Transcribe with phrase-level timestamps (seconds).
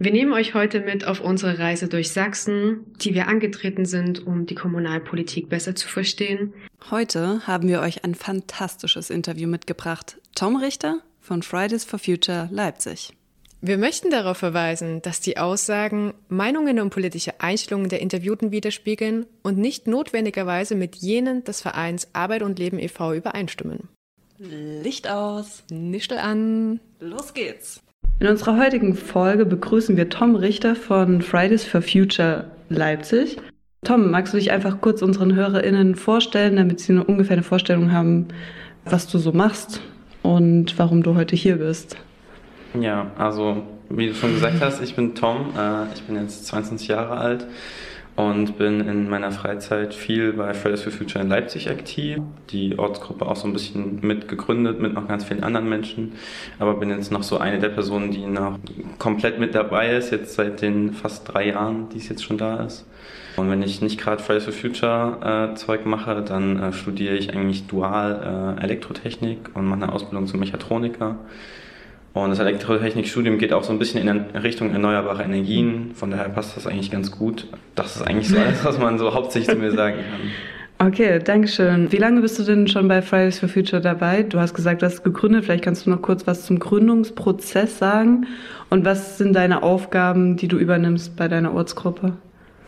[0.00, 4.46] Wir nehmen euch heute mit auf unsere Reise durch Sachsen, die wir angetreten sind, um
[4.46, 6.54] die Kommunalpolitik besser zu verstehen.
[6.88, 10.18] Heute haben wir euch ein fantastisches Interview mitgebracht.
[10.36, 13.12] Tom Richter von Fridays for Future Leipzig.
[13.60, 19.58] Wir möchten darauf verweisen, dass die Aussagen Meinungen und politische Einstellungen der Interviewten widerspiegeln und
[19.58, 23.14] nicht notwendigerweise mit jenen des Vereins Arbeit und Leben e.V.
[23.14, 23.88] übereinstimmen.
[24.38, 27.82] Licht aus, Nischel an, los geht's.
[28.20, 33.36] In unserer heutigen Folge begrüßen wir Tom Richter von Fridays for Future Leipzig.
[33.84, 37.92] Tom, magst du dich einfach kurz unseren HörerInnen vorstellen, damit sie eine ungefähr eine Vorstellung
[37.92, 38.26] haben,
[38.84, 39.80] was du so machst
[40.24, 41.96] und warum du heute hier bist?
[42.80, 46.88] Ja, also wie du schon gesagt hast, ich bin Tom, äh, ich bin jetzt 22
[46.88, 47.46] Jahre alt
[48.18, 52.18] und bin in meiner Freizeit viel bei Fridays for Future in Leipzig aktiv.
[52.50, 56.14] Die Ortsgruppe auch so ein bisschen mitgegründet mit noch ganz vielen anderen Menschen,
[56.58, 58.58] aber bin jetzt noch so eine der Personen, die noch
[58.98, 62.64] komplett mit dabei ist, jetzt seit den fast drei Jahren, die es jetzt schon da
[62.64, 62.86] ist.
[63.36, 67.32] Und wenn ich nicht gerade Fridays for Future äh, Zeug mache, dann äh, studiere ich
[67.32, 71.18] eigentlich dual äh, Elektrotechnik und mache eine Ausbildung zum Mechatroniker.
[72.14, 75.92] Und das Elektrotechnikstudium geht auch so ein bisschen in Richtung erneuerbare Energien.
[75.94, 77.46] Von daher passt das eigentlich ganz gut.
[77.74, 80.88] Das ist eigentlich so alles, was man so hauptsächlich zu mir sagen kann.
[80.88, 81.90] Okay, danke schön.
[81.90, 84.22] Wie lange bist du denn schon bei Fridays for Future dabei?
[84.22, 85.44] Du hast gesagt, du hast gegründet.
[85.44, 88.28] Vielleicht kannst du noch kurz was zum Gründungsprozess sagen.
[88.70, 92.12] Und was sind deine Aufgaben, die du übernimmst bei deiner Ortsgruppe?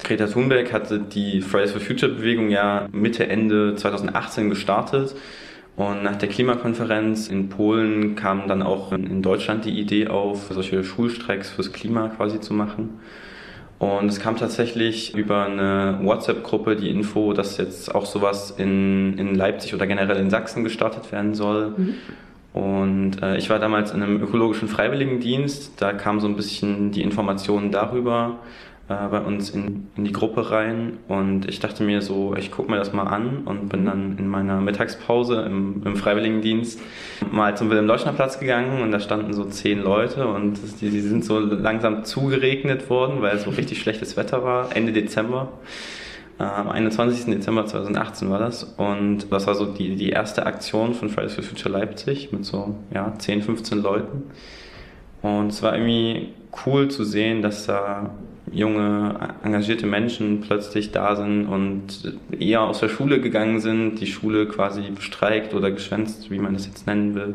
[0.03, 5.15] Greta Thunberg hatte die Fridays for Future Bewegung ja Mitte, Ende 2018 gestartet
[5.77, 10.85] und nach der Klimakonferenz in Polen kam dann auch in Deutschland die Idee auf, solche
[10.85, 13.01] Schulstreiks fürs Klima quasi zu machen.
[13.79, 19.35] Und es kam tatsächlich über eine WhatsApp-Gruppe die Info, dass jetzt auch sowas in, in
[19.35, 21.73] Leipzig oder generell in Sachsen gestartet werden soll.
[21.77, 21.95] Mhm.
[22.53, 25.81] Und äh, ich war damals in einem ökologischen Freiwilligendienst.
[25.81, 28.41] Da kam so ein bisschen die Information darüber
[28.91, 32.69] äh, bei uns in, in die Gruppe rein und ich dachte mir so, ich gucke
[32.69, 36.81] mir das mal an und bin dann in meiner Mittagspause im, im Freiwilligendienst
[37.31, 41.39] mal zum Wilhelm-Leuschner-Platz gegangen und da standen so zehn Leute und die, die sind so
[41.39, 45.53] langsam zugeregnet worden, weil es so richtig schlechtes Wetter war, Ende Dezember.
[46.39, 47.27] Am 21.
[47.27, 51.45] Dezember 2018 war das und das war so die, die erste Aktion von Fridays for
[51.45, 54.25] Future Leipzig mit so ja, 10, 15 Leuten.
[55.23, 56.31] Und es war irgendwie
[56.67, 58.11] cool zu sehen, dass da
[58.53, 64.47] junge, engagierte Menschen plötzlich da sind und eher aus der Schule gegangen sind, die Schule
[64.47, 67.35] quasi bestreikt oder geschwänzt, wie man das jetzt nennen will,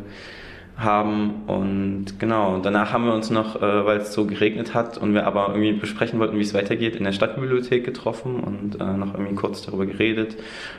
[0.77, 1.43] haben.
[1.47, 5.25] Und genau, danach haben wir uns noch, äh, weil es so geregnet hat und wir
[5.25, 9.35] aber irgendwie besprechen wollten, wie es weitergeht, in der Stadtbibliothek getroffen und äh, noch irgendwie
[9.35, 10.35] kurz darüber geredet,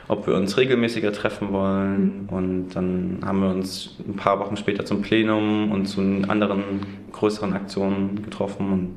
[0.07, 2.27] ob wir uns regelmäßiger treffen wollen.
[2.29, 2.29] Mhm.
[2.29, 6.81] Und dann haben wir uns ein paar Wochen später zum Plenum und zu anderen
[7.11, 8.89] größeren Aktionen getroffen und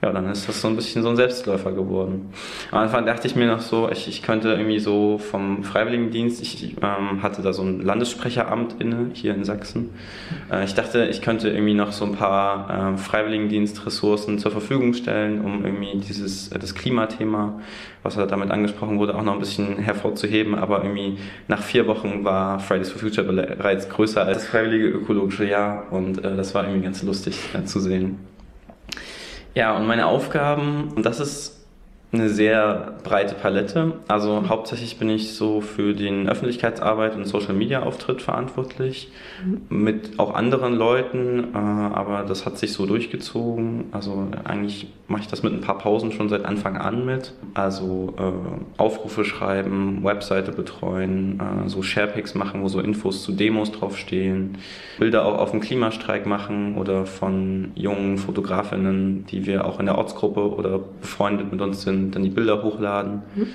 [0.00, 2.30] ja, dann ist das so ein bisschen so ein Selbstläufer geworden.
[2.70, 6.76] Am Anfang dachte ich mir noch so, ich, ich könnte irgendwie so vom Freiwilligendienst, ich
[6.80, 9.90] ähm, hatte da so ein Landessprecheramt inne, hier in Sachsen.
[10.52, 15.40] Äh, ich dachte, ich könnte irgendwie noch so ein paar äh, Freiwilligendienstressourcen zur Verfügung stellen,
[15.44, 17.60] um irgendwie dieses, äh, das Klimathema,
[18.04, 20.54] was da damit angesprochen wurde, auch noch ein bisschen hervorzuheben.
[20.54, 25.44] Aber irgendwie nach vier Wochen war Fridays for Future bereits größer als das Freiwillige Ökologische
[25.44, 28.37] Jahr und äh, das war irgendwie ganz lustig zu sehen.
[29.58, 31.57] Ja, und meine Aufgaben, das ist
[32.10, 33.92] eine sehr breite Palette.
[34.08, 34.48] Also mhm.
[34.48, 39.10] hauptsächlich bin ich so für den Öffentlichkeitsarbeit und Social Media Auftritt verantwortlich,
[39.44, 39.84] mhm.
[39.84, 43.86] mit auch anderen Leuten, äh, aber das hat sich so durchgezogen.
[43.92, 47.34] Also eigentlich mache ich das mit ein paar Pausen schon seit Anfang an mit.
[47.52, 53.70] Also äh, Aufrufe schreiben, Webseite betreuen, äh, so Sharepics machen, wo so Infos zu Demos
[53.72, 54.56] draufstehen,
[54.98, 59.98] Bilder auch auf dem Klimastreik machen oder von jungen Fotografinnen, die wir auch in der
[59.98, 63.22] Ortsgruppe oder befreundet mit uns sind dann, dann die Bilder hochladen.
[63.34, 63.46] Mhm.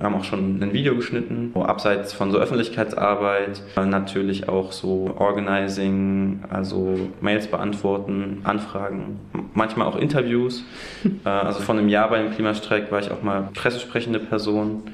[0.00, 4.72] Wir haben auch schon ein Video geschnitten, wo abseits von so Öffentlichkeitsarbeit äh, natürlich auch
[4.72, 9.20] so Organizing, also Mails beantworten, Anfragen,
[9.52, 10.64] manchmal auch Interviews.
[11.24, 14.84] Äh, also von einem Jahr bei dem Klimastreik war ich auch mal pressesprechende Person.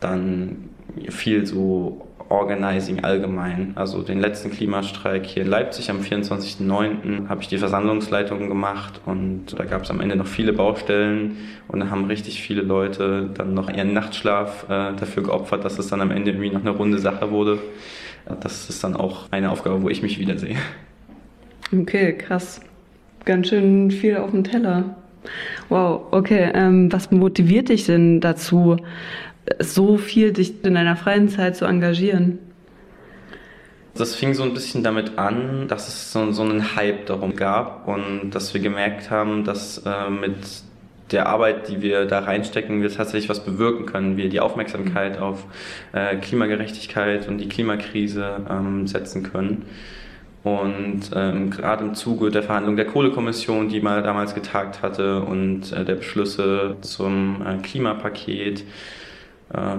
[0.00, 0.68] Dann
[1.08, 3.72] viel so Organizing allgemein.
[3.74, 7.28] Also den letzten Klimastreik hier in Leipzig am 24.09.
[7.28, 11.36] habe ich die Versammlungsleitung gemacht und da gab es am Ende noch viele Baustellen
[11.66, 15.88] und da haben richtig viele Leute dann noch ihren Nachtschlaf äh, dafür geopfert, dass es
[15.88, 17.58] dann am Ende irgendwie noch eine runde Sache wurde.
[18.40, 20.56] Das ist dann auch eine Aufgabe, wo ich mich wiedersehe.
[21.76, 22.60] Okay, krass.
[23.24, 24.96] Ganz schön viel auf dem Teller.
[25.68, 26.50] Wow, okay.
[26.54, 28.76] Ähm, was motiviert dich denn dazu,
[29.58, 32.38] so viel dich in deiner freien Zeit zu engagieren?
[33.94, 37.88] Das fing so ein bisschen damit an, dass es so, so einen Hype darum gab
[37.88, 40.36] und dass wir gemerkt haben, dass äh, mit
[41.10, 44.16] der Arbeit, die wir da reinstecken, wir tatsächlich was bewirken können.
[44.16, 45.44] Wir die Aufmerksamkeit auf
[45.92, 49.64] äh, Klimagerechtigkeit und die Klimakrise ähm, setzen können.
[50.42, 55.72] Und ähm, gerade im Zuge der Verhandlung der Kohlekommission, die mal damals getagt hatte, und
[55.72, 58.64] äh, der Beschlüsse zum äh, Klimapaket,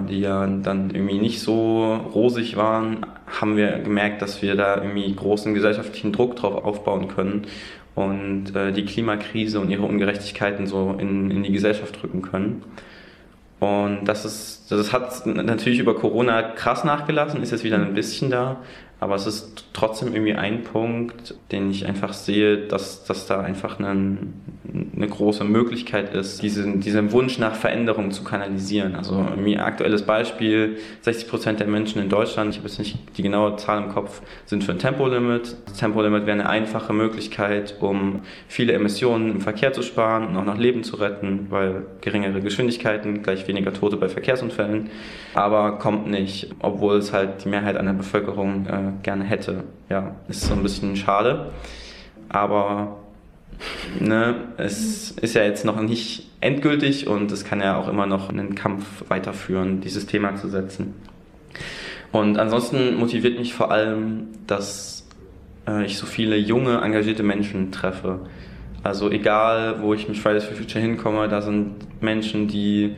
[0.08, 3.06] die ja dann irgendwie nicht so rosig waren,
[3.40, 7.46] haben wir gemerkt, dass wir da irgendwie großen gesellschaftlichen Druck drauf aufbauen können
[7.94, 12.62] und äh, die Klimakrise und ihre Ungerechtigkeiten so in, in die Gesellschaft drücken können.
[13.60, 18.28] Und das ist, das hat natürlich über Corona krass nachgelassen, ist jetzt wieder ein bisschen
[18.28, 18.56] da,
[19.02, 23.80] aber es ist trotzdem irgendwie ein Punkt, den ich einfach sehe, dass, dass da einfach
[23.80, 24.16] eine,
[24.94, 28.94] eine große Möglichkeit ist, diesen, diesen Wunsch nach Veränderung zu kanalisieren.
[28.94, 33.22] Also ein aktuelles Beispiel, 60 Prozent der Menschen in Deutschland, ich habe jetzt nicht die
[33.22, 35.56] genaue Zahl im Kopf, sind für ein Tempolimit.
[35.66, 40.44] Das Tempolimit wäre eine einfache Möglichkeit, um viele Emissionen im Verkehr zu sparen und auch
[40.44, 44.90] noch Leben zu retten, weil geringere Geschwindigkeiten gleich weniger Tote bei Verkehrsunfällen.
[45.34, 49.64] Aber kommt nicht, obwohl es halt die Mehrheit an der Bevölkerung äh, gerne hätte.
[49.88, 51.50] Ja, ist so ein bisschen schade.
[52.28, 52.98] Aber
[54.00, 58.28] ne, es ist ja jetzt noch nicht endgültig und es kann ja auch immer noch
[58.28, 60.94] einen Kampf weiterführen, dieses Thema zu setzen.
[62.10, 65.06] Und ansonsten motiviert mich vor allem, dass
[65.66, 68.20] äh, ich so viele junge, engagierte Menschen treffe.
[68.82, 72.96] Also egal, wo ich mit Fridays for Future hinkomme, da sind Menschen, die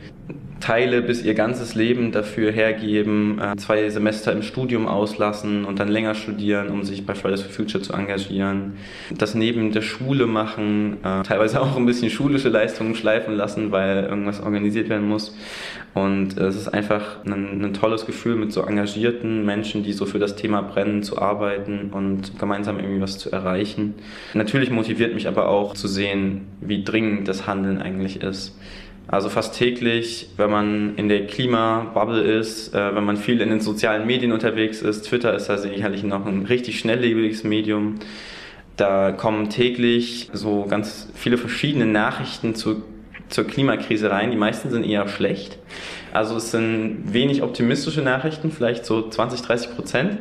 [0.59, 5.87] Teile bis ihr ganzes Leben dafür hergeben, äh, zwei Semester im Studium auslassen und dann
[5.87, 8.73] länger studieren, um sich bei Fridays for Future zu engagieren.
[9.17, 14.05] Das neben der Schule machen, äh, teilweise auch ein bisschen schulische Leistungen schleifen lassen, weil
[14.05, 15.35] irgendwas organisiert werden muss.
[15.93, 20.19] Und es ist einfach ein, ein tolles Gefühl, mit so engagierten Menschen, die so für
[20.19, 23.93] das Thema brennen, zu arbeiten und gemeinsam irgendwie was zu erreichen.
[24.33, 28.57] Natürlich motiviert mich aber auch zu sehen, wie dringend das Handeln eigentlich ist.
[29.07, 33.59] Also fast täglich, wenn man in der Klimabubble ist, äh, wenn man viel in den
[33.59, 37.95] sozialen Medien unterwegs ist, Twitter ist da sicherlich noch ein richtig schnelllebiges Medium.
[38.77, 42.83] Da kommen täglich so ganz viele verschiedene Nachrichten zu,
[43.29, 44.31] zur Klimakrise rein.
[44.31, 45.59] Die meisten sind eher schlecht.
[46.11, 50.17] Also es sind wenig optimistische Nachrichten, vielleicht so 20, 30 Prozent.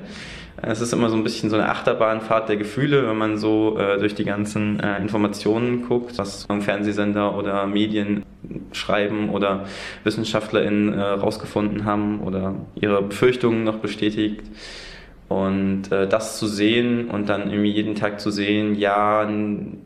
[0.60, 3.98] Es ist immer so ein bisschen so eine Achterbahnfahrt der Gefühle, wenn man so äh,
[3.98, 8.24] durch die ganzen äh, Informationen guckt, was Fernsehsender oder Medien
[8.72, 9.66] schreiben oder
[10.04, 14.42] WissenschaftlerInnen äh, rausgefunden haben oder ihre Befürchtungen noch bestätigt.
[15.26, 19.26] Und äh, das zu sehen und dann irgendwie jeden Tag zu sehen, ja,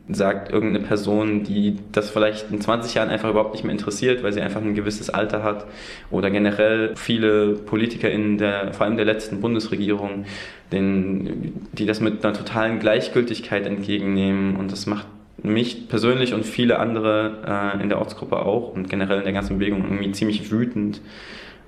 [0.09, 4.33] sagt irgendeine Person, die das vielleicht in 20 Jahren einfach überhaupt nicht mehr interessiert, weil
[4.33, 5.67] sie einfach ein gewisses Alter hat.
[6.11, 10.25] Oder generell viele PolitikerInnen, der, vor allem der letzten Bundesregierung,
[10.73, 14.57] den, die das mit einer totalen Gleichgültigkeit entgegennehmen.
[14.57, 15.07] Und das macht
[15.43, 19.59] mich persönlich und viele andere äh, in der Ortsgruppe auch und generell in der ganzen
[19.59, 21.01] Bewegung irgendwie ziemlich wütend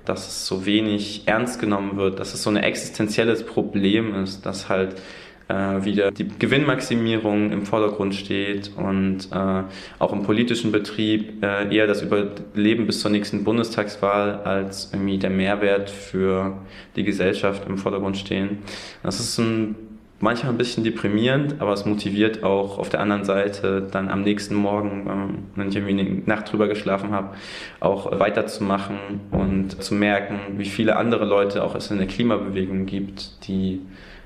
[0.05, 4.69] dass es so wenig ernst genommen wird, dass es so ein existenzielles Problem ist, dass
[4.69, 4.95] halt
[5.47, 9.63] äh, wieder die Gewinnmaximierung im Vordergrund steht und äh,
[9.99, 15.29] auch im politischen Betrieb äh, eher das Überleben bis zur nächsten Bundestagswahl als irgendwie der
[15.29, 16.57] Mehrwert für
[16.95, 18.59] die Gesellschaft im Vordergrund stehen.
[19.03, 19.75] Das ist ein
[20.21, 24.55] manchmal ein bisschen deprimierend, aber es motiviert auch auf der anderen Seite dann am nächsten
[24.55, 27.35] Morgen, ähm, wenn ich irgendwie eine Nacht drüber geschlafen habe,
[27.79, 28.97] auch weiterzumachen
[29.31, 33.81] und zu merken, wie viele andere Leute auch es in der Klimabewegung gibt, die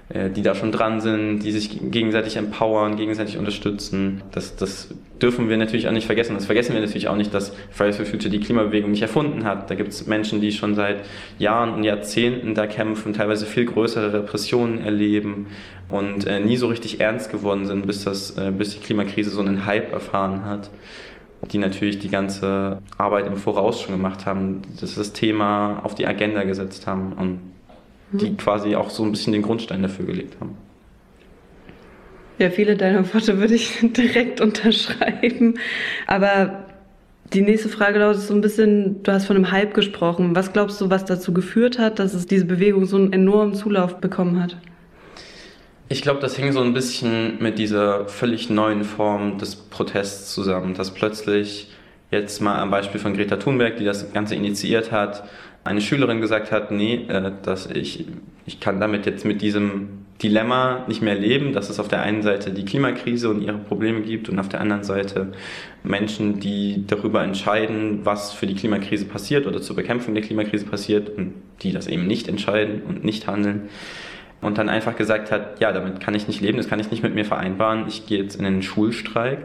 [0.09, 4.21] äh, die da schon dran sind, die sich gegenseitig empowern, gegenseitig unterstützen.
[4.31, 4.89] Das, das
[5.21, 6.35] dürfen wir natürlich auch nicht vergessen.
[6.35, 9.69] Das vergessen wir natürlich auch nicht, dass Fridays for Future die Klimabewegung nicht erfunden hat.
[9.69, 11.05] Da gibt es Menschen, die schon seit
[11.37, 15.47] Jahren und Jahrzehnten da kämpfen, teilweise viel größere Repressionen erleben
[15.89, 19.41] und äh, nie so richtig ernst geworden sind, bis, das, äh, bis die Klimakrise so
[19.41, 20.69] einen Hype erfahren hat
[21.51, 26.07] die natürlich die ganze Arbeit im Voraus schon gemacht haben, dass das Thema auf die
[26.07, 27.39] Agenda gesetzt haben und
[28.11, 28.37] die mhm.
[28.37, 30.57] quasi auch so ein bisschen den Grundstein dafür gelegt haben.
[32.37, 35.59] Ja, viele deiner Worte würde ich direkt unterschreiben.
[36.07, 36.65] Aber
[37.33, 40.35] Die nächste Frage lautet so ein bisschen, du hast von einem Hype gesprochen.
[40.35, 43.99] Was glaubst du, was dazu geführt hat, dass es diese Bewegung so einen enormen Zulauf
[43.99, 44.57] bekommen hat?
[45.89, 50.73] Ich glaube, das hing so ein bisschen mit dieser völlig neuen Form des Protests zusammen,
[50.75, 51.71] dass plötzlich
[52.11, 55.27] jetzt mal am Beispiel von Greta Thunberg, die das Ganze initiiert hat,
[55.63, 58.05] eine Schülerin gesagt hat, nee, äh, dass ich,
[58.45, 62.21] ich kann damit jetzt mit diesem Dilemma nicht mehr leben, dass es auf der einen
[62.21, 65.33] Seite die Klimakrise und ihre Probleme gibt und auf der anderen Seite
[65.83, 71.09] Menschen, die darüber entscheiden, was für die Klimakrise passiert oder zur Bekämpfung der Klimakrise passiert
[71.09, 73.69] und die das eben nicht entscheiden und nicht handeln
[74.45, 77.01] und dann einfach gesagt hat, ja, damit kann ich nicht leben, das kann ich nicht
[77.01, 79.39] mit mir vereinbaren, ich gehe jetzt in den Schulstreik.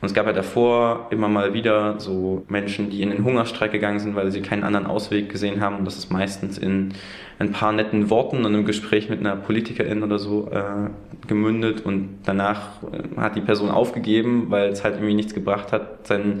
[0.00, 4.00] Und es gab ja davor immer mal wieder so Menschen, die in den Hungerstreik gegangen
[4.00, 5.76] sind, weil sie keinen anderen Ausweg gesehen haben.
[5.76, 6.94] Und das ist meistens in
[7.38, 10.90] ein paar netten Worten und einem Gespräch mit einer Politikerin oder so äh,
[11.28, 11.84] gemündet.
[11.84, 16.40] Und danach äh, hat die Person aufgegeben, weil es halt irgendwie nichts gebracht hat, sein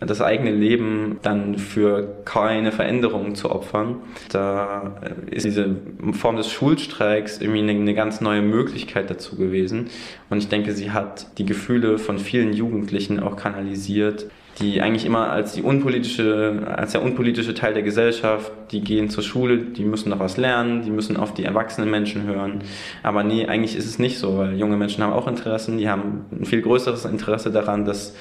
[0.00, 3.96] das eigene Leben dann für keine Veränderungen zu opfern.
[4.30, 4.96] Da
[5.30, 5.76] ist diese
[6.12, 9.90] Form des Schulstreiks irgendwie eine, eine, ganz neue Möglichkeit dazu gewesen.
[10.30, 14.26] Und ich denke, sie hat die Gefühle von vielen Jugendlichen auch kanalisiert,
[14.58, 19.22] die eigentlich immer als die unpolitische, als der unpolitische Teil der Gesellschaft, die gehen zur
[19.22, 22.62] Schule, die müssen noch was lernen, die müssen auf die erwachsenen Menschen hören.
[23.02, 26.26] Aber nee, eigentlich ist es nicht so, weil junge Menschen haben auch Interessen, die haben
[26.32, 28.14] ein viel größeres Interesse daran, dass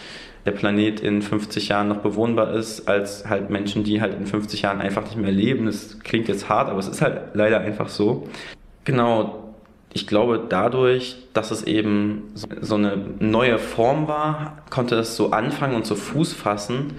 [0.46, 4.62] der Planet in 50 Jahren noch bewohnbar ist, als halt Menschen, die halt in 50
[4.62, 5.66] Jahren einfach nicht mehr leben.
[5.66, 8.28] Das klingt jetzt hart, aber es ist halt leider einfach so.
[8.86, 9.54] Genau,
[9.92, 15.76] ich glaube, dadurch, dass es eben so eine neue Form war, konnte es so anfangen
[15.76, 16.94] und zu Fuß fassen.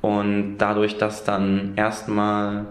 [0.00, 2.64] Und dadurch, dass dann erstmal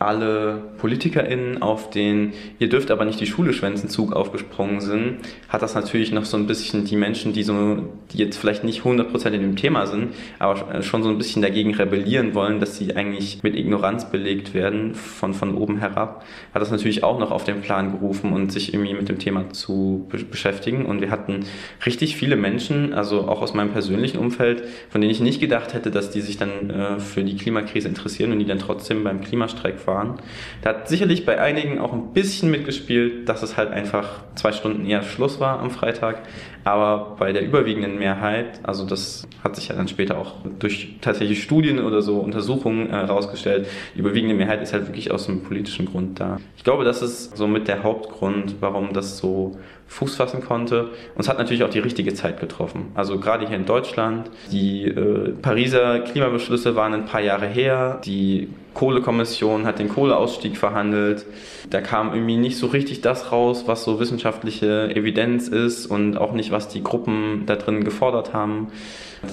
[0.00, 5.18] alle PolitikerInnen auf den Ihr dürft aber nicht die Schule schwänzen Zug aufgesprungen sind,
[5.50, 8.82] hat das natürlich noch so ein bisschen die Menschen, die so, die jetzt vielleicht nicht
[8.82, 12.96] 100% in dem Thema sind, aber schon so ein bisschen dagegen rebellieren wollen, dass sie
[12.96, 17.44] eigentlich mit Ignoranz belegt werden von, von oben herab, hat das natürlich auch noch auf
[17.44, 20.86] den Plan gerufen und sich irgendwie mit dem Thema zu beschäftigen.
[20.86, 21.40] Und wir hatten
[21.84, 25.90] richtig viele Menschen, also auch aus meinem persönlichen Umfeld, von denen ich nicht gedacht hätte,
[25.90, 29.78] dass die sich dann äh, für die Klimakrise interessieren und die dann trotzdem beim Klimastreik
[29.78, 30.14] fahren fahren.
[30.62, 34.86] Da hat sicherlich bei einigen auch ein bisschen mitgespielt, dass es halt einfach zwei Stunden
[34.86, 36.22] eher Schluss war am Freitag.
[36.62, 41.40] Aber bei der überwiegenden Mehrheit, also das hat sich ja dann später auch durch tatsächliche
[41.40, 45.86] Studien oder so Untersuchungen herausgestellt, äh, die überwiegende Mehrheit ist halt wirklich aus einem politischen
[45.86, 46.38] Grund da.
[46.56, 49.58] Ich glaube, das ist somit der Hauptgrund, warum das so
[49.90, 50.84] Fuß fassen konnte.
[51.14, 52.92] Und es hat natürlich auch die richtige Zeit getroffen.
[52.94, 58.48] Also gerade hier in Deutschland, die äh, Pariser Klimabeschlüsse waren ein paar Jahre her, die
[58.72, 61.26] Kohlekommission hat den Kohleausstieg verhandelt.
[61.70, 66.32] Da kam irgendwie nicht so richtig das raus, was so wissenschaftliche Evidenz ist und auch
[66.34, 68.68] nicht, was die Gruppen da drin gefordert haben.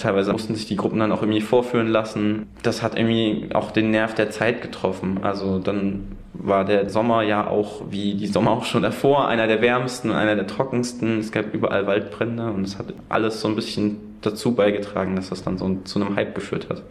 [0.01, 2.47] Teilweise mussten sich die Gruppen dann auch irgendwie vorführen lassen.
[2.63, 5.19] Das hat irgendwie auch den Nerv der Zeit getroffen.
[5.21, 9.61] Also dann war der Sommer ja auch, wie die Sommer auch schon davor, einer der
[9.61, 11.19] wärmsten und einer der trockensten.
[11.19, 15.43] Es gab überall Waldbrände und es hat alles so ein bisschen dazu beigetragen, dass das
[15.43, 16.83] dann so zu einem Hype geführt hat.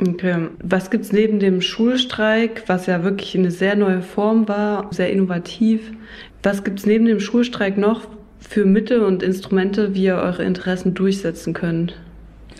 [0.00, 0.48] Okay.
[0.62, 5.10] Was gibt es neben dem Schulstreik, was ja wirklich eine sehr neue Form war, sehr
[5.10, 5.92] innovativ?
[6.42, 8.08] Was gibt es neben dem Schulstreik noch
[8.38, 11.96] für Mittel und Instrumente, wie ihr eure Interessen durchsetzen könnt?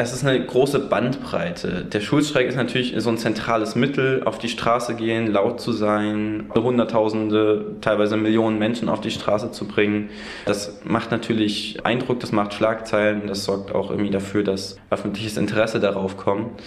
[0.03, 1.85] Es ist eine große Bandbreite.
[1.85, 6.49] Der Schulstreik ist natürlich so ein zentrales Mittel, auf die Straße gehen, laut zu sein,
[6.55, 10.09] Hunderttausende, teilweise Millionen Menschen auf die Straße zu bringen.
[10.47, 15.81] Das macht natürlich Eindruck, das macht Schlagzeilen, das sorgt auch irgendwie dafür, dass öffentliches Interesse
[15.81, 16.63] darauf kommt.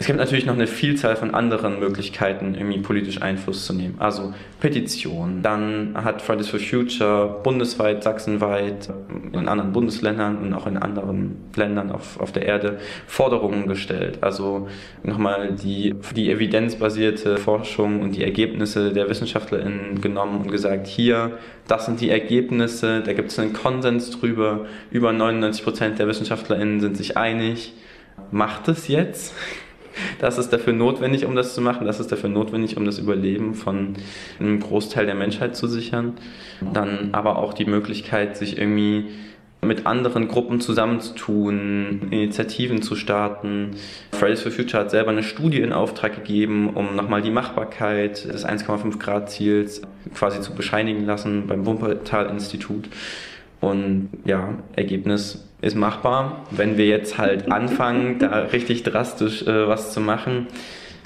[0.00, 3.96] Es gibt natürlich noch eine Vielzahl von anderen Möglichkeiten, irgendwie politisch Einfluss zu nehmen.
[3.98, 5.42] Also Petitionen.
[5.42, 8.90] Dann hat Fridays for Future bundesweit, sachsenweit,
[9.32, 12.78] in anderen Bundesländern und auch in anderen Ländern auf, auf der Erde
[13.08, 14.18] Forderungen gestellt.
[14.20, 14.68] Also
[15.02, 21.86] nochmal die, die evidenzbasierte Forschung und die Ergebnisse der WissenschaftlerInnen genommen und gesagt, hier, das
[21.86, 24.66] sind die Ergebnisse, da gibt es einen Konsens drüber.
[24.92, 27.72] Über 99 Prozent der WissenschaftlerInnen sind sich einig.
[28.30, 29.34] Macht es jetzt?
[30.18, 31.86] Das ist dafür notwendig, um das zu machen.
[31.86, 33.94] Das ist dafür notwendig, um das Überleben von
[34.38, 36.14] einem Großteil der Menschheit zu sichern.
[36.72, 39.06] Dann aber auch die Möglichkeit, sich irgendwie
[39.60, 43.72] mit anderen Gruppen zusammenzutun, Initiativen zu starten.
[44.12, 48.46] Fridays for Future hat selber eine Studie in Auftrag gegeben, um nochmal die Machbarkeit des
[48.46, 49.82] 1,5 Grad Ziels
[50.14, 52.88] quasi zu bescheinigen lassen beim Wuppertal-Institut.
[53.60, 59.92] Und ja, Ergebnis ist machbar, wenn wir jetzt halt anfangen, da richtig drastisch äh, was
[59.92, 60.46] zu machen.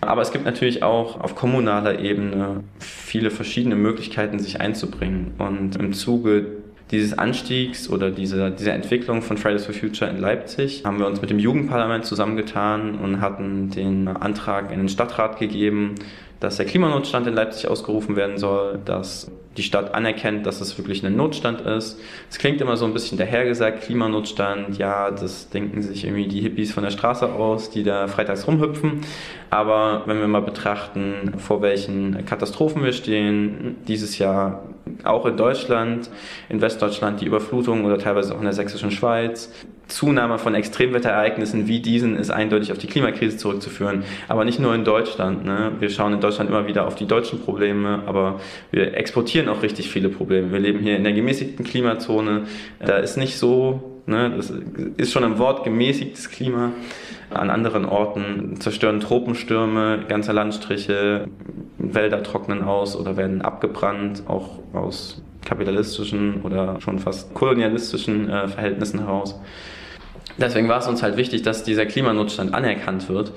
[0.01, 5.33] Aber es gibt natürlich auch auf kommunaler Ebene viele verschiedene Möglichkeiten, sich einzubringen.
[5.39, 6.47] Und im Zuge
[6.91, 11.23] dieses Anstiegs oder dieser, dieser Entwicklung von Fridays for Future in Leipzig haben wir uns
[11.23, 15.95] mit dem Jugendparlament zusammengetan und hatten den Antrag in den Stadtrat gegeben,
[16.39, 21.05] dass der Klimanotstand in Leipzig ausgerufen werden soll, dass die Stadt anerkennt, dass es wirklich
[21.05, 22.01] ein Notstand ist.
[22.31, 26.73] Es klingt immer so ein bisschen dahergesagt, Klimanotstand, ja, das denken sich irgendwie die Hippies
[26.73, 29.03] von der Straße aus, die da freitags rumhüpfen.
[29.51, 34.63] Aber wenn wir mal betrachten, vor welchen Katastrophen wir stehen, dieses Jahr
[35.05, 36.11] auch in Deutschland,
[36.49, 39.53] in Westdeutschland die Überflutung oder teilweise auch in der sächsischen Schweiz,
[39.93, 44.05] Zunahme von Extremwetterereignissen wie diesen ist eindeutig auf die Klimakrise zurückzuführen.
[44.29, 45.45] Aber nicht nur in Deutschland.
[45.45, 45.73] Ne?
[45.79, 49.91] Wir schauen in Deutschland immer wieder auf die deutschen Probleme, aber wir exportieren auch richtig
[49.91, 50.53] viele Probleme.
[50.53, 52.43] Wir leben hier in der gemäßigten Klimazone.
[52.85, 54.33] Da ist nicht so, ne?
[54.37, 54.53] das
[54.97, 56.73] ist schon ein Wort, gemäßigtes Klima.
[57.31, 61.29] An anderen Orten zerstören Tropenstürme ganze Landstriche,
[61.79, 69.01] Wälder trocknen aus oder werden abgebrannt, auch aus kapitalistischen oder schon fast kolonialistischen äh, Verhältnissen
[69.01, 69.41] heraus.
[70.39, 73.33] Deswegen war es uns halt wichtig, dass dieser Klimanotstand anerkannt wird.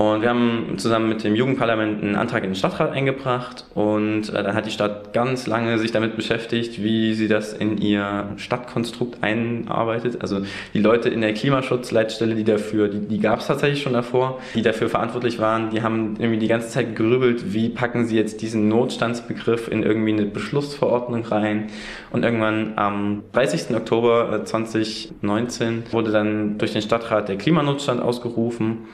[0.00, 4.42] Und wir haben zusammen mit dem Jugendparlament einen Antrag in den Stadtrat eingebracht und äh,
[4.42, 9.22] dann hat die Stadt ganz lange sich damit beschäftigt, wie sie das in ihr Stadtkonstrukt
[9.22, 10.22] einarbeitet.
[10.22, 10.40] Also
[10.72, 14.62] die Leute in der Klimaschutzleitstelle, die dafür, die, die gab es tatsächlich schon davor, die
[14.62, 18.68] dafür verantwortlich waren, die haben irgendwie die ganze Zeit gerübelt, wie packen sie jetzt diesen
[18.68, 21.66] Notstandsbegriff in irgendwie eine Beschlussverordnung rein.
[22.10, 23.76] Und irgendwann am 30.
[23.76, 28.88] Oktober 2019 äh, wurde dann durch den Stadtrat der Klimanotstand ausgerufen.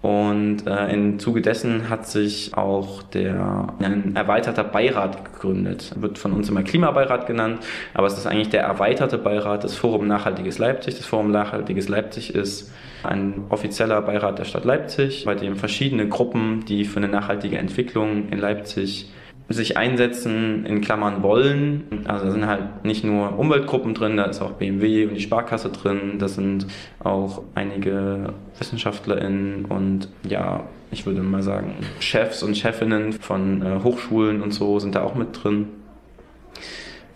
[0.00, 5.92] Und äh, im Zuge dessen hat sich auch der ein erweiterter Beirat gegründet.
[5.96, 7.64] Wird von uns immer Klimabeirat genannt,
[7.94, 10.96] aber es ist eigentlich der erweiterte Beirat des Forum Nachhaltiges Leipzig.
[10.96, 16.64] Das Forum Nachhaltiges Leipzig ist ein offizieller Beirat der Stadt Leipzig, bei dem verschiedene Gruppen,
[16.66, 19.08] die für eine nachhaltige Entwicklung in Leipzig
[19.48, 22.04] sich einsetzen, in Klammern wollen.
[22.06, 25.70] Also da sind halt nicht nur Umweltgruppen drin, da ist auch BMW und die Sparkasse
[25.70, 26.66] drin, da sind
[27.02, 34.42] auch einige WissenschaftlerInnen und ja, ich würde mal sagen, Chefs und Chefinnen von äh, Hochschulen
[34.42, 35.68] und so sind da auch mit drin.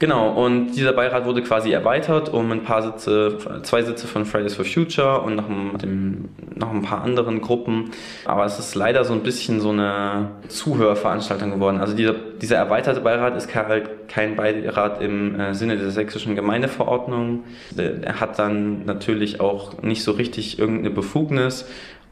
[0.03, 4.57] Genau, und dieser Beirat wurde quasi erweitert um ein paar Sitze, zwei Sitze von Fridays
[4.57, 6.25] for Future und noch, dem,
[6.57, 7.93] noch ein paar anderen Gruppen.
[8.25, 11.79] Aber es ist leider so ein bisschen so eine Zuhörveranstaltung geworden.
[11.79, 17.45] Also dieser, dieser erweiterte Beirat ist halt kein Beirat im äh, Sinne der sächsischen Gemeindeverordnung.
[17.77, 21.65] Er hat dann natürlich auch nicht so richtig irgendeine Befugnis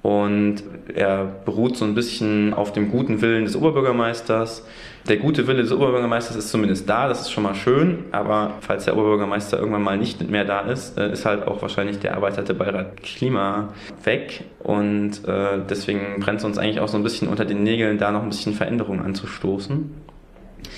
[0.03, 0.63] und
[0.95, 4.65] er beruht so ein bisschen auf dem guten Willen des Oberbürgermeisters.
[5.09, 8.85] Der gute Wille des Oberbürgermeisters ist zumindest da, das ist schon mal schön, aber falls
[8.85, 12.55] der Oberbürgermeister irgendwann mal nicht mehr da ist, äh, ist halt auch wahrscheinlich der erweiterte
[12.55, 13.73] Beirat Klima
[14.05, 17.99] weg und äh, deswegen brennt es uns eigentlich auch so ein bisschen unter den Nägeln,
[17.99, 19.91] da noch ein bisschen Veränderungen anzustoßen.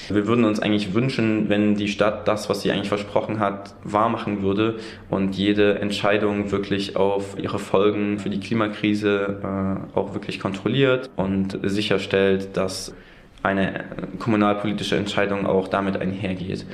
[0.08, 4.42] Wir würden uns eigentlich wünschen, wenn die Stadt das, was sie eigentlich versprochen hat, wahrmachen
[4.42, 4.76] würde
[5.10, 11.58] und jede Entscheidung wirklich auf ihre Folgen für die Klimakrise äh, auch wirklich kontrolliert und
[11.62, 12.94] sicherstellt, dass
[13.42, 13.84] eine
[14.18, 16.64] kommunalpolitische Entscheidung auch damit einhergeht.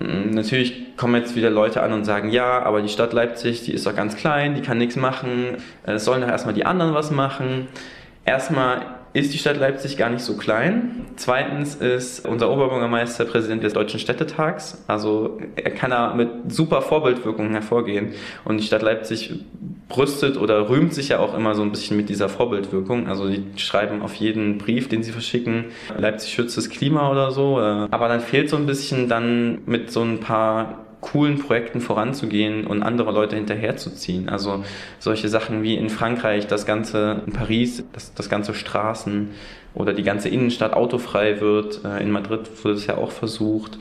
[0.00, 3.72] Mm, natürlich kommen jetzt wieder Leute an und sagen, ja, aber die Stadt Leipzig, die
[3.72, 7.10] ist doch ganz klein, die kann nichts machen, es sollen doch erstmal die anderen was
[7.10, 7.68] machen.
[8.24, 8.82] Erstmal
[9.14, 11.06] ist die Stadt Leipzig gar nicht so klein.
[11.14, 14.82] Zweitens ist unser Oberbürgermeister Präsident des Deutschen Städtetags.
[14.88, 18.12] Also er kann da mit super Vorbildwirkungen hervorgehen.
[18.44, 19.32] Und die Stadt Leipzig
[19.88, 23.06] brüstet oder rühmt sich ja auch immer so ein bisschen mit dieser Vorbildwirkung.
[23.06, 27.58] Also die schreiben auf jeden Brief, den sie verschicken, Leipzig schützt das Klima oder so.
[27.58, 32.82] Aber dann fehlt so ein bisschen dann mit so ein paar coolen Projekten voranzugehen und
[32.82, 34.30] andere Leute hinterherzuziehen.
[34.30, 34.64] Also
[34.98, 39.28] solche Sachen wie in Frankreich, das ganze in Paris, dass das ganze Straßen
[39.74, 41.84] oder die ganze Innenstadt autofrei wird.
[41.84, 43.78] Äh, in Madrid wurde es ja auch versucht.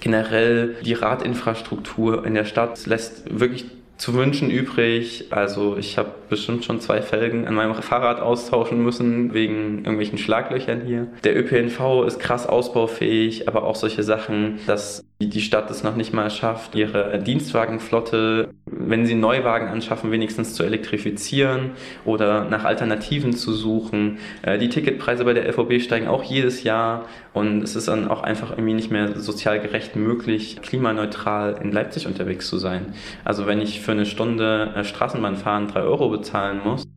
[0.00, 5.26] Generell die Radinfrastruktur in der Stadt lässt wirklich zu wünschen übrig.
[5.30, 10.82] Also ich habe bestimmt schon zwei Felgen an meinem Fahrrad austauschen müssen wegen irgendwelchen Schlaglöchern
[10.82, 11.08] hier.
[11.24, 16.12] Der ÖPNV ist krass ausbaufähig, aber auch solche Sachen, dass die Stadt es noch nicht
[16.12, 21.70] mal schafft, ihre Dienstwagenflotte, wenn sie Neuwagen anschaffen, wenigstens zu elektrifizieren
[22.04, 24.18] oder nach Alternativen zu suchen.
[24.42, 28.22] Äh, die Ticketpreise bei der LVB steigen auch jedes Jahr und es ist dann auch
[28.22, 32.94] einfach irgendwie nicht mehr sozial gerecht möglich, klimaneutral in Leipzig unterwegs zu sein.
[33.24, 36.88] Also wenn ich für eine Stunde äh, Straßenbahn fahren drei Euro bezahlen muss,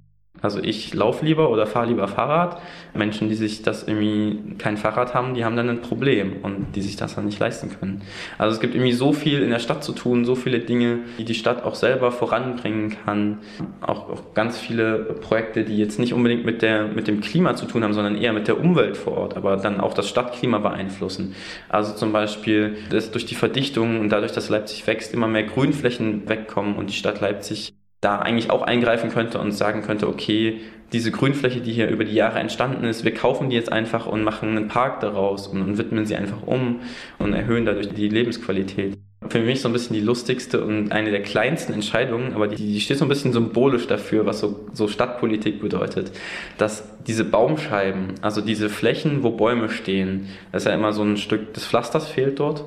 [0.42, 2.62] Also ich laufe lieber oder fahre lieber Fahrrad.
[2.94, 6.82] Menschen, die sich das irgendwie kein Fahrrad haben, die haben dann ein Problem und die
[6.82, 8.02] sich das dann nicht leisten können.
[8.38, 11.26] Also es gibt irgendwie so viel in der Stadt zu tun, so viele Dinge, die
[11.26, 13.40] die Stadt auch selber voranbringen kann.
[13.82, 17.66] Auch, auch ganz viele Projekte, die jetzt nicht unbedingt mit, der, mit dem Klima zu
[17.66, 21.36] tun haben, sondern eher mit der Umwelt vor Ort, aber dann auch das Stadtklima beeinflussen.
[21.68, 26.28] Also zum Beispiel, dass durch die Verdichtung und dadurch, dass Leipzig wächst, immer mehr Grünflächen
[26.28, 30.62] wegkommen und die Stadt Leipzig da eigentlich auch eingreifen könnte und sagen könnte, okay,
[30.94, 34.24] diese Grünfläche, die hier über die Jahre entstanden ist, wir kaufen die jetzt einfach und
[34.24, 36.82] machen einen Park daraus und, und widmen sie einfach um
[37.20, 38.98] und erhöhen dadurch die Lebensqualität.
[39.28, 42.80] Für mich so ein bisschen die lustigste und eine der kleinsten Entscheidungen, aber die, die
[42.80, 46.12] steht so ein bisschen symbolisch dafür, was so, so Stadtpolitik bedeutet.
[46.58, 51.18] Dass diese Baumscheiben, also diese Flächen, wo Bäume stehen, das ist ja immer so ein
[51.18, 52.64] Stück des Pflasters fehlt dort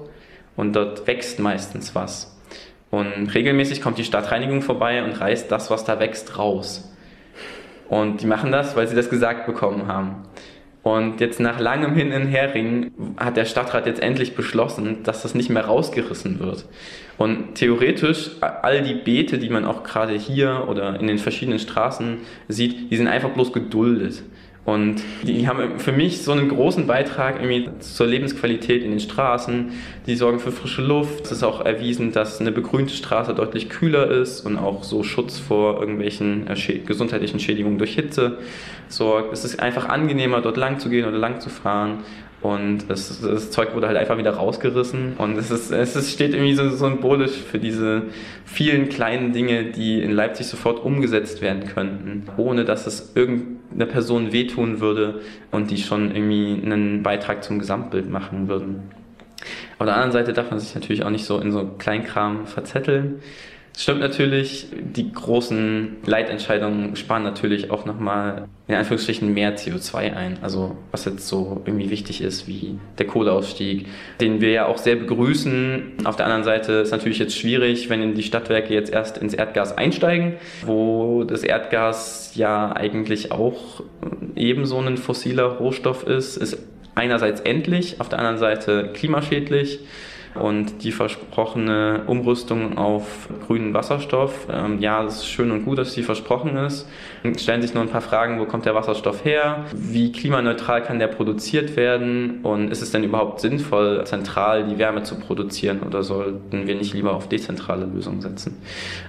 [0.55, 2.38] und dort wächst meistens was.
[2.93, 6.95] Und regelmäßig kommt die Stadtreinigung vorbei und reißt das, was da wächst, raus.
[7.89, 10.25] Und die machen das, weil sie das gesagt bekommen haben.
[10.83, 15.35] Und jetzt nach langem Hin und Herringen hat der Stadtrat jetzt endlich beschlossen, dass das
[15.35, 16.67] nicht mehr rausgerissen wird.
[17.17, 22.19] Und theoretisch, all die Beete, die man auch gerade hier oder in den verschiedenen Straßen
[22.49, 24.23] sieht, die sind einfach bloß geduldet.
[24.64, 29.72] Und die haben für mich so einen großen Beitrag irgendwie zur Lebensqualität in den Straßen.
[30.07, 31.25] Die sorgen für frische Luft.
[31.25, 35.40] Es ist auch erwiesen, dass eine begrünte Straße deutlich kühler ist und auch so Schutz
[35.40, 36.46] vor irgendwelchen
[36.87, 38.38] gesundheitlichen Schädigungen durch Hitze
[38.87, 39.33] sorgt.
[39.33, 42.05] Es ist einfach angenehmer, dort lang zu gehen oder lang zu fahren.
[42.40, 45.14] Und das, das, Zeug wurde halt einfach wieder rausgerissen.
[45.16, 48.03] Und es, ist, es ist, steht irgendwie so symbolisch für diese
[48.44, 53.12] vielen kleinen Dinge, die in Leipzig sofort umgesetzt werden könnten, ohne dass es
[53.73, 58.91] irgendeiner Person wehtun würde und die schon irgendwie einen Beitrag zum Gesamtbild machen würden.
[59.79, 63.21] Auf der anderen Seite darf man sich natürlich auch nicht so in so Kleinkram verzetteln.
[63.75, 70.39] Stimmt natürlich, die großen Leitentscheidungen sparen natürlich auch nochmal in Anführungsstrichen mehr CO2 ein.
[70.43, 73.87] Also was jetzt so irgendwie wichtig ist, wie der Kohleausstieg,
[74.21, 75.95] den wir ja auch sehr begrüßen.
[76.05, 79.77] Auf der anderen Seite ist natürlich jetzt schwierig, wenn die Stadtwerke jetzt erst ins Erdgas
[79.77, 80.35] einsteigen,
[80.67, 83.83] wo das Erdgas ja eigentlich auch
[84.37, 86.59] ebenso ein fossiler Rohstoff ist, ist
[86.95, 89.81] einerseits endlich, auf der anderen Seite klimaschädlich
[90.35, 94.47] und die versprochene Umrüstung auf grünen Wasserstoff.
[94.51, 96.88] Ähm, ja, es ist schön und gut, dass sie versprochen ist.
[97.37, 99.64] Stellen sich nur ein paar Fragen, wo kommt der Wasserstoff her?
[99.75, 102.40] Wie klimaneutral kann der produziert werden?
[102.42, 106.95] Und ist es denn überhaupt sinnvoll, zentral die Wärme zu produzieren oder sollten wir nicht
[106.95, 108.57] lieber auf dezentrale Lösungen setzen?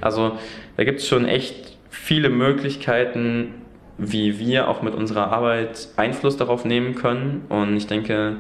[0.02, 0.34] Also
[0.78, 3.54] da gibt es schon echt viele Möglichkeiten,
[3.98, 7.46] wie wir auch mit unserer Arbeit Einfluss darauf nehmen können.
[7.50, 8.38] Und ich denke,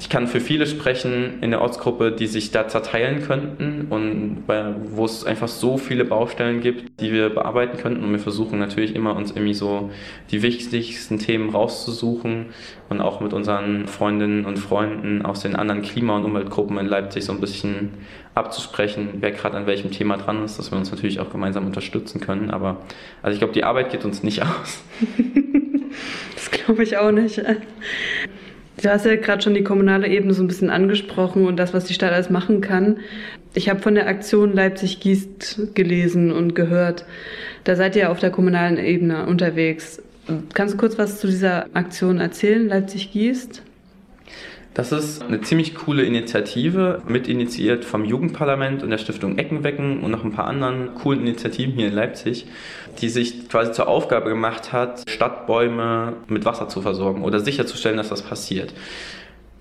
[0.00, 5.04] ich kann für viele sprechen in der Ortsgruppe, die sich da zerteilen könnten und wo
[5.04, 8.04] es einfach so viele Baustellen gibt, die wir bearbeiten könnten.
[8.04, 9.90] Und wir versuchen natürlich immer, uns irgendwie so
[10.30, 12.46] die wichtigsten Themen rauszusuchen
[12.88, 17.24] und auch mit unseren Freundinnen und Freunden aus den anderen Klima- und Umweltgruppen in Leipzig
[17.24, 17.90] so ein bisschen
[18.36, 22.20] abzusprechen, wer gerade an welchem Thema dran ist, dass wir uns natürlich auch gemeinsam unterstützen
[22.20, 22.52] können.
[22.52, 22.76] Aber
[23.20, 24.80] also ich glaube, die Arbeit geht uns nicht aus.
[26.36, 27.42] das glaube ich auch nicht.
[28.80, 31.86] Du hast ja gerade schon die kommunale Ebene so ein bisschen angesprochen und das, was
[31.86, 32.98] die Stadt alles machen kann.
[33.54, 37.04] Ich habe von der Aktion Leipzig gießt gelesen und gehört.
[37.64, 40.00] Da seid ihr auf der kommunalen Ebene unterwegs.
[40.54, 43.62] Kannst du kurz was zu dieser Aktion erzählen, Leipzig gießt?
[44.78, 50.22] Das ist eine ziemlich coole Initiative, mitinitiiert vom Jugendparlament und der Stiftung Eckenwecken und noch
[50.22, 52.46] ein paar anderen coolen Initiativen hier in Leipzig,
[53.00, 58.10] die sich quasi zur Aufgabe gemacht hat, Stadtbäume mit Wasser zu versorgen oder sicherzustellen, dass
[58.10, 58.72] das passiert.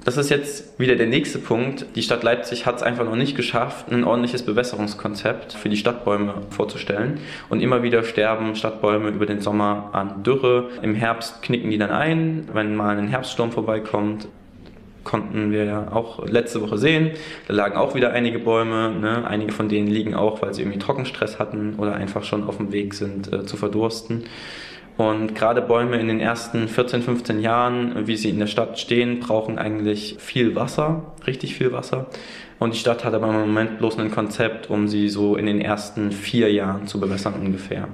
[0.06, 1.88] Das ist jetzt wieder der nächste Punkt.
[1.95, 6.43] Die Stadt Leipzig hat es einfach noch nicht geschafft, ein ordentliches Bewässerungskonzept für die Stadtbäume
[6.51, 7.21] vorzustellen.
[7.49, 10.69] Und immer wieder sterben Stadtbäume über den Sommer an Dürre.
[10.84, 14.27] Im Herbst knicken die dann ein, wenn mal ein Herbststurm vorbeikommt
[15.08, 17.12] konnten wir ja auch letzte Woche sehen.
[17.48, 18.91] Da lagen auch wieder einige Bäume.
[18.91, 19.26] Ne?
[19.26, 22.74] Einige von denen liegen auch, weil sie irgendwie Trockenstress hatten oder einfach schon auf dem
[22.74, 24.26] Weg sind äh, zu verdursten.
[24.98, 29.20] Und gerade Bäume in den ersten 14, 15 Jahren, wie sie in der Stadt stehen,
[29.20, 32.08] brauchen eigentlich viel Wasser, richtig viel Wasser.
[32.60, 35.62] Und die Stadt hat aber im Moment bloß ein Konzept, um sie so in den
[35.62, 37.88] ersten vier Jahren zu bewässern ungefähr.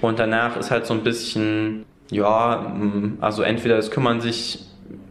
[0.00, 2.72] Und danach ist halt so ein bisschen, ja,
[3.20, 4.60] also entweder es kümmern sich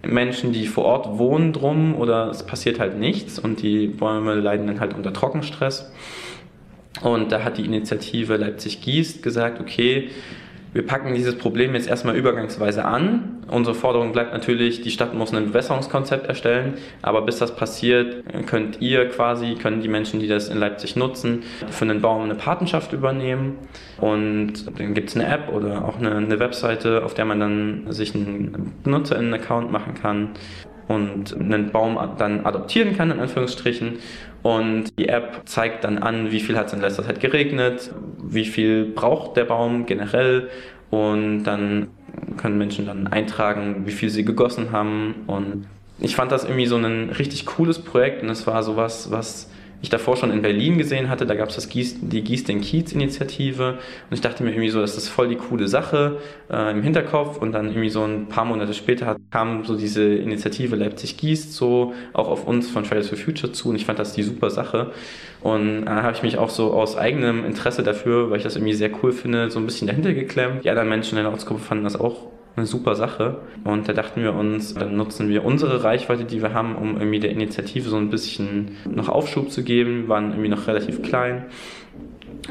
[0.04, 4.68] Menschen, die vor Ort wohnen, drum oder es passiert halt nichts und die Bäume leiden
[4.68, 5.92] dann halt unter Trockenstress.
[7.02, 10.10] Und da hat die Initiative Leipzig gießt gesagt, okay,
[10.76, 13.38] wir packen dieses Problem jetzt erstmal übergangsweise an.
[13.48, 18.82] Unsere Forderung bleibt natürlich, die Stadt muss ein Bewässerungskonzept erstellen, aber bis das passiert, könnt
[18.82, 22.92] ihr quasi, können die Menschen, die das in Leipzig nutzen, für einen Baum eine Patenschaft
[22.92, 23.56] übernehmen.
[24.02, 27.86] Und dann gibt es eine App oder auch eine, eine Webseite, auf der man dann
[27.94, 30.32] sich einen BenutzerInnen-Account machen kann
[30.88, 34.00] und einen Baum dann adoptieren kann, in Anführungsstrichen.
[34.44, 38.46] Und die App zeigt dann an, wie viel hat es in letzter Zeit geregnet, wie
[38.46, 40.50] viel braucht der Baum generell.
[40.92, 41.88] Und dann
[42.38, 45.16] können Menschen dann eintragen, wie viel sie gegossen haben.
[45.28, 45.66] Und
[46.00, 49.50] ich fand das irgendwie so ein richtig cooles Projekt und es war sowas, was
[49.82, 51.26] ich davor schon in Berlin gesehen hatte.
[51.26, 53.78] Da gab es Gieß, die Gieß den Kiez-Initiative
[54.10, 57.38] und ich dachte mir irgendwie so, das ist voll die coole Sache äh, im Hinterkopf
[57.38, 61.94] und dann irgendwie so ein paar Monate später kam so diese Initiative Leipzig gießt so
[62.14, 64.92] auch auf uns von Fridays for Future zu und ich fand das die super Sache
[65.42, 68.74] und dann habe ich mich auch so aus eigenem Interesse dafür, weil ich das irgendwie
[68.74, 70.66] sehr cool finde, so ein bisschen dahinter geklemmt.
[70.66, 73.40] Die anderen Menschen in der Ortsgruppe fanden das auch eine super Sache.
[73.64, 77.20] Und da dachten wir uns, dann nutzen wir unsere Reichweite, die wir haben, um irgendwie
[77.20, 80.04] der Initiative so ein bisschen noch Aufschub zu geben.
[80.04, 81.46] Wir waren irgendwie noch relativ klein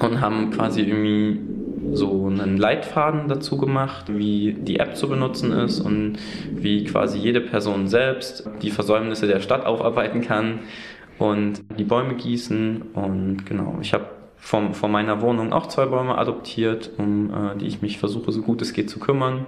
[0.00, 1.40] und haben quasi irgendwie
[1.92, 6.18] so einen Leitfaden dazu gemacht, wie die App zu benutzen ist und
[6.50, 10.60] wie quasi jede Person selbst die Versäumnisse der Stadt aufarbeiten kann
[11.18, 12.82] und die Bäume gießen.
[12.94, 17.66] Und genau, ich habe von, von meiner Wohnung auch zwei Bäume adoptiert, um äh, die
[17.66, 19.46] ich mich versuche, so gut es geht zu kümmern.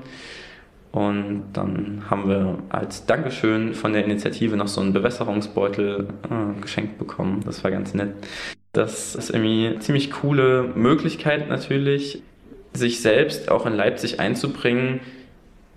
[0.96, 6.96] Und dann haben wir als Dankeschön von der Initiative noch so einen Bewässerungsbeutel äh, geschenkt
[6.96, 7.42] bekommen.
[7.44, 8.14] Das war ganz nett.
[8.72, 12.22] Das ist irgendwie eine ziemlich coole Möglichkeit natürlich,
[12.72, 15.00] sich selbst auch in Leipzig einzubringen,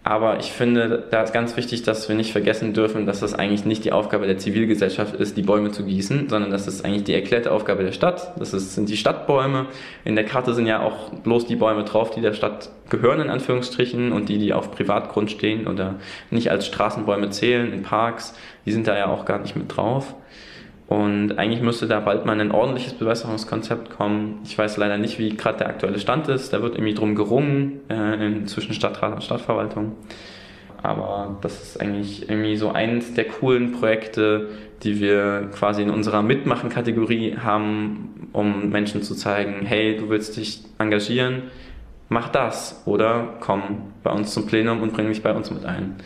[0.03, 3.65] aber ich finde, da ist ganz wichtig, dass wir nicht vergessen dürfen, dass das eigentlich
[3.65, 7.13] nicht die Aufgabe der Zivilgesellschaft ist, die Bäume zu gießen, sondern das ist eigentlich die
[7.13, 8.31] erklärte Aufgabe der Stadt.
[8.39, 9.67] Das ist, sind die Stadtbäume.
[10.05, 13.29] In der Karte sind ja auch bloß die Bäume drauf, die der Stadt gehören, in
[13.29, 15.95] Anführungsstrichen, und die, die auf Privatgrund stehen oder
[16.31, 18.33] nicht als Straßenbäume zählen in Parks,
[18.65, 20.15] die sind da ja auch gar nicht mit drauf.
[20.89, 24.39] Und eigentlich müsste da bald mal ein ordentliches Bewässerungskonzept kommen.
[24.43, 26.51] Ich weiß leider nicht, wie gerade der aktuelle Stand ist.
[26.51, 29.95] Da wird irgendwie drum gerungen äh, zwischen Stadtrat und Stadtverwaltung.
[30.81, 34.49] Aber das ist eigentlich irgendwie so eins der coolen Projekte,
[34.81, 40.63] die wir quasi in unserer Mitmachen-Kategorie haben, um Menschen zu zeigen, hey, du willst dich
[40.79, 41.43] engagieren,
[42.07, 45.97] mach das oder komm bei uns zum Plenum und bring dich bei uns mit ein.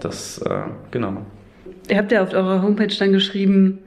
[0.00, 1.18] Das, äh, genau.
[1.88, 3.78] Ihr habt ja auf eurer Homepage dann geschrieben,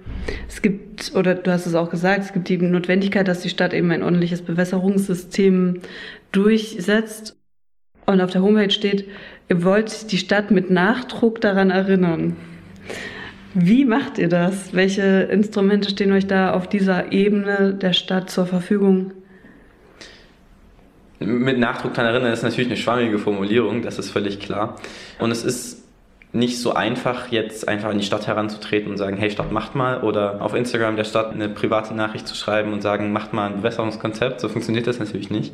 [0.48, 3.74] es gibt, oder du hast es auch gesagt, es gibt die Notwendigkeit, dass die Stadt
[3.74, 5.82] eben ein ordentliches Bewässerungssystem
[6.32, 7.38] durchsetzt.
[8.06, 9.08] Und auf der Homepage steht,
[9.50, 12.36] ihr wollt die Stadt mit Nachdruck daran erinnern.
[13.54, 14.74] Wie macht ihr das?
[14.74, 19.14] Welche Instrumente stehen euch da auf dieser Ebene der Stadt zur Verfügung?
[21.20, 24.76] Mit Nachdruck daran erinnern ist natürlich eine schwammige Formulierung, das ist völlig klar.
[25.18, 25.87] Und es ist
[26.34, 30.04] nicht so einfach, jetzt einfach in die Stadt heranzutreten und sagen, hey Stadt, macht mal.
[30.04, 33.58] Oder auf Instagram der Stadt eine private Nachricht zu schreiben und sagen, macht mal ein
[33.58, 34.42] Bewässerungskonzept.
[34.42, 35.54] So funktioniert das natürlich nicht.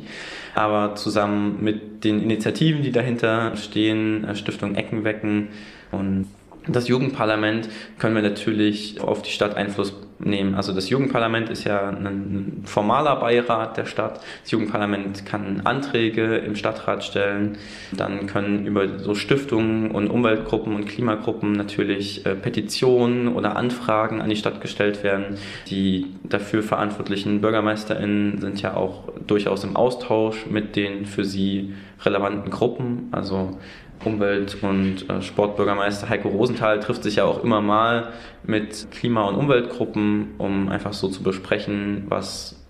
[0.54, 5.48] Aber zusammen mit den Initiativen, die dahinter stehen, äh, Stiftung Ecken wecken
[5.92, 6.26] und
[6.66, 10.54] das Jugendparlament können wir natürlich auf die Stadt Einfluss nehmen.
[10.54, 14.20] Also das Jugendparlament ist ja ein formaler Beirat der Stadt.
[14.42, 17.58] Das Jugendparlament kann Anträge im Stadtrat stellen.
[17.92, 24.30] Dann können über so Stiftungen und Umweltgruppen und Klimagruppen natürlich äh, Petitionen oder Anfragen an
[24.30, 25.36] die Stadt gestellt werden.
[25.68, 31.74] Die dafür verantwortlichen BürgermeisterInnen sind ja auch durchaus im Austausch mit den für sie
[32.04, 33.08] relevanten Gruppen.
[33.12, 33.58] Also
[34.04, 39.36] Umwelt- und äh, Sportbürgermeister Heiko Rosenthal trifft sich ja auch immer mal mit Klima- und
[39.36, 42.60] Umweltgruppen, um einfach so zu besprechen, was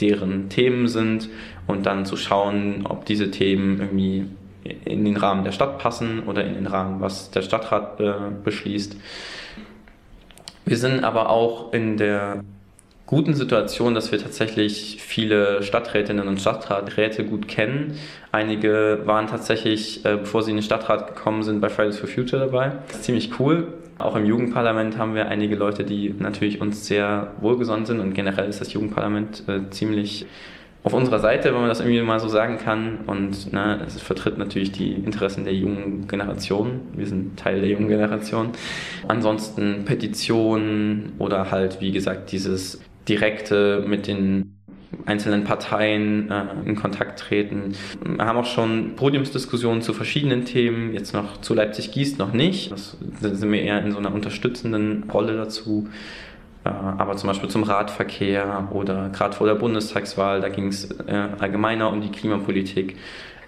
[0.00, 1.28] deren Themen sind
[1.66, 4.26] und dann zu schauen, ob diese Themen irgendwie
[4.84, 8.12] in den Rahmen der Stadt passen oder in den Rahmen, was der Stadtrat äh,
[8.44, 8.96] beschließt.
[10.64, 12.42] Wir sind aber auch in der
[13.06, 17.98] guten Situation, dass wir tatsächlich viele Stadträtinnen und Stadtraträte gut kennen.
[18.32, 22.44] Einige waren tatsächlich, äh, bevor sie in den Stadtrat gekommen sind, bei Fridays for Future
[22.44, 22.72] dabei.
[22.88, 23.68] Das ist ziemlich cool.
[23.98, 28.48] Auch im Jugendparlament haben wir einige Leute, die natürlich uns sehr wohlgesonnen sind und generell
[28.48, 30.26] ist das Jugendparlament äh, ziemlich
[30.86, 32.98] auf unserer Seite, wenn man das irgendwie mal so sagen kann.
[33.06, 36.82] Und ne, es vertritt natürlich die Interessen der jungen Generation.
[36.94, 38.50] Wir sind Teil der jungen Generation.
[39.08, 44.56] Ansonsten Petitionen oder halt, wie gesagt, dieses direkte mit den
[45.04, 47.74] einzelnen Parteien äh, in Kontakt treten.
[48.02, 52.72] Wir haben auch schon Podiumsdiskussionen zu verschiedenen Themen, jetzt noch zu Leipzig Gießt noch nicht.
[52.72, 55.88] Das, da sind wir eher in so einer unterstützenden Rolle dazu.
[56.64, 61.28] Äh, aber zum Beispiel zum Radverkehr oder gerade vor der Bundestagswahl, da ging es äh,
[61.38, 62.96] allgemeiner um die Klimapolitik.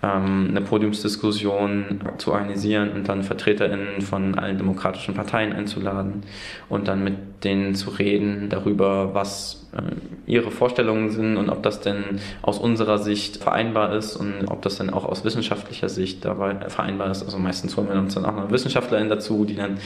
[0.02, 6.22] Ähm, eine Podiumsdiskussion zu organisieren und dann VertreterInnen von allen demokratischen Parteien einzuladen
[6.68, 9.82] und dann mit denen zu reden darüber, was äh,
[10.30, 14.78] ihre Vorstellungen sind und ob das denn aus unserer Sicht vereinbar ist und ob das
[14.78, 17.22] denn auch aus wissenschaftlicher Sicht dabei vereinbar ist.
[17.22, 19.78] Also meistens holen wir uns dann auch noch Wissenschaftlerin dazu, die dann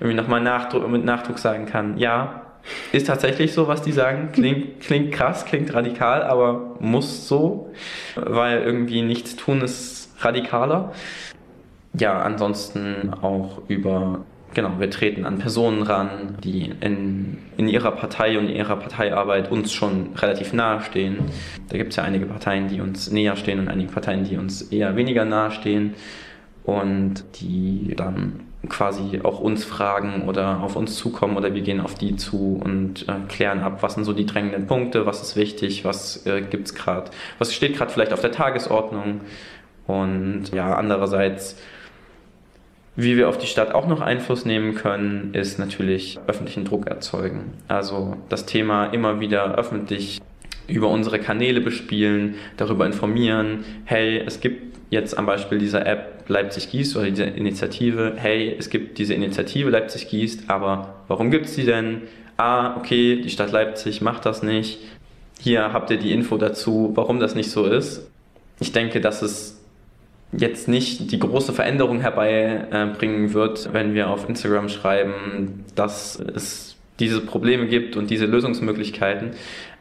[0.00, 2.49] irgendwie nochmal Nachdruck, mit Nachdruck sagen kann, ja,
[2.92, 4.30] ist tatsächlich so, was die sagen.
[4.32, 7.70] Klingt, klingt krass, klingt radikal, aber muss so,
[8.16, 10.92] weil irgendwie nichts tun ist radikaler.
[11.98, 18.38] Ja, ansonsten auch über, genau, wir treten an Personen ran, die in, in ihrer Partei
[18.38, 21.18] und ihrer Parteiarbeit uns schon relativ nahe stehen.
[21.68, 24.62] Da gibt es ja einige Parteien, die uns näher stehen und einige Parteien, die uns
[24.62, 25.94] eher weniger nahe stehen
[26.64, 31.94] und die dann quasi auch uns fragen oder auf uns zukommen oder wir gehen auf
[31.94, 35.84] die zu und äh, klären ab, was sind so die drängenden Punkte, was ist wichtig,
[35.84, 39.22] was äh, gibt's gerade, was steht gerade vielleicht auf der Tagesordnung
[39.86, 41.56] und ja, andererseits
[42.96, 47.52] wie wir auf die Stadt auch noch Einfluss nehmen können, ist natürlich öffentlichen Druck erzeugen.
[47.68, 50.20] Also das Thema immer wieder öffentlich
[50.66, 56.70] über unsere Kanäle bespielen, darüber informieren, hey, es gibt jetzt am Beispiel dieser App Leipzig
[56.70, 61.54] gießt oder dieser Initiative, hey, es gibt diese Initiative Leipzig gießt, aber warum gibt es
[61.54, 62.02] die denn?
[62.36, 64.78] Ah, okay, die Stadt Leipzig macht das nicht.
[65.40, 68.10] Hier habt ihr die Info dazu, warum das nicht so ist.
[68.60, 69.60] Ich denke, dass es
[70.32, 77.20] jetzt nicht die große Veränderung herbeibringen wird, wenn wir auf Instagram schreiben, dass es diese
[77.20, 79.30] Probleme gibt und diese Lösungsmöglichkeiten.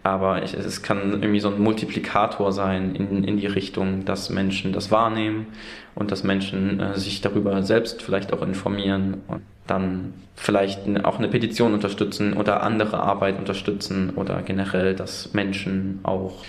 [0.03, 4.71] Aber ich, es kann irgendwie so ein Multiplikator sein in, in die Richtung, dass Menschen
[4.71, 5.47] das wahrnehmen
[5.95, 11.27] und dass Menschen äh, sich darüber selbst vielleicht auch informieren und dann vielleicht auch eine
[11.27, 16.43] Petition unterstützen oder andere Arbeit unterstützen oder generell, dass Menschen auch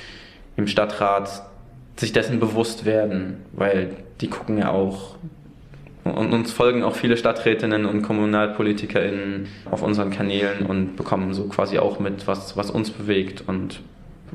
[0.57, 1.43] im Stadtrat
[1.97, 5.17] sich dessen bewusst werden, weil die gucken ja auch
[6.05, 11.79] und uns folgen auch viele Stadträtinnen und KommunalpolitikerInnen auf unseren Kanälen und bekommen so quasi
[11.79, 13.81] auch mit, was, was uns bewegt und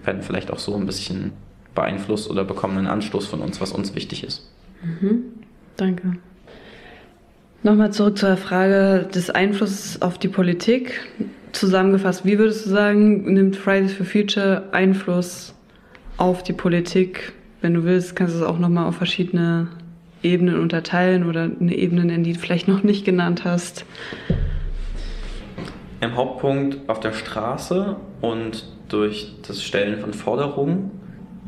[0.04, 1.34] werden vielleicht auch so ein bisschen
[1.74, 4.50] beeinflusst oder bekommen einen Anstoß von uns, was uns wichtig ist.
[4.84, 5.24] Mhm.
[5.78, 6.18] Danke.
[7.64, 11.02] Nochmal zurück zur Frage des Einflusses auf die Politik.
[11.52, 15.56] Zusammengefasst, wie würdest du sagen, nimmt Fridays for Future Einfluss
[16.18, 17.34] auf die Politik?
[17.62, 19.68] Wenn du willst, kannst du es auch nochmal auf verschiedene
[20.26, 23.86] Ebenen unterteilen oder eine Ebene nennen, die du vielleicht noch nicht genannt hast?
[26.02, 30.92] Im Hauptpunkt auf der Straße und durch das Stellen von Forderungen,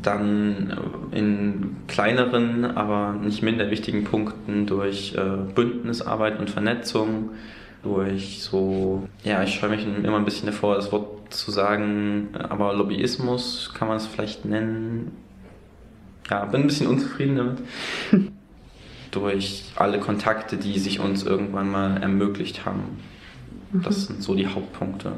[0.02, 0.76] dann
[1.10, 7.30] in kleineren, aber nicht minder wichtigen Punkten durch äh, Bündnisarbeit und Vernetzung,
[7.82, 12.74] durch so, ja, ich scheue mich immer ein bisschen davor, das Wort zu sagen, aber
[12.74, 15.12] Lobbyismus kann man es vielleicht nennen.
[16.30, 17.58] Ja, bin ein bisschen unzufrieden damit.
[19.18, 22.98] durch alle Kontakte, die sich uns irgendwann mal ermöglicht haben.
[23.72, 23.82] Mhm.
[23.82, 25.12] Das sind so die Hauptpunkte.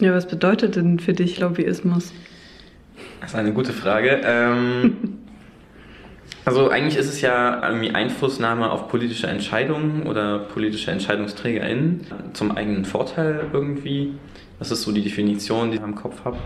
[0.00, 2.12] Ja, was bedeutet denn für dich Lobbyismus?
[3.20, 4.20] Das ist eine gute Frage.
[4.24, 5.18] Ähm,
[6.44, 12.84] also eigentlich ist es ja irgendwie Einflussnahme auf politische Entscheidungen oder politische EntscheidungsträgerInnen zum eigenen
[12.84, 14.14] Vorteil irgendwie.
[14.60, 16.36] Das ist so die Definition, die ich im Kopf habe.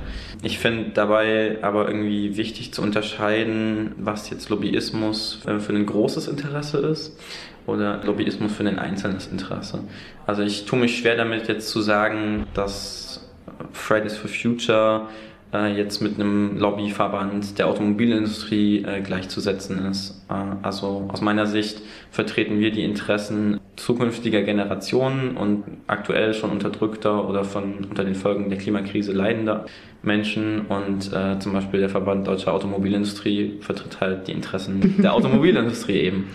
[0.42, 6.78] Ich finde dabei aber irgendwie wichtig zu unterscheiden, was jetzt Lobbyismus für ein großes Interesse
[6.78, 7.18] ist
[7.66, 9.80] oder Lobbyismus für ein einzelnes Interesse.
[10.26, 13.28] Also ich tue mich schwer damit jetzt zu sagen, dass
[13.72, 15.33] Fridays for Future äh,
[15.76, 20.24] jetzt mit einem Lobbyverband der Automobilindustrie äh, gleichzusetzen ist.
[20.28, 27.28] Äh, also aus meiner Sicht vertreten wir die Interessen zukünftiger Generationen und aktuell schon unterdrückter
[27.28, 29.66] oder von unter den Folgen der Klimakrise leidender
[30.02, 36.00] Menschen und äh, zum Beispiel der Verband Deutscher Automobilindustrie vertritt halt die Interessen der Automobilindustrie
[36.00, 36.28] eben.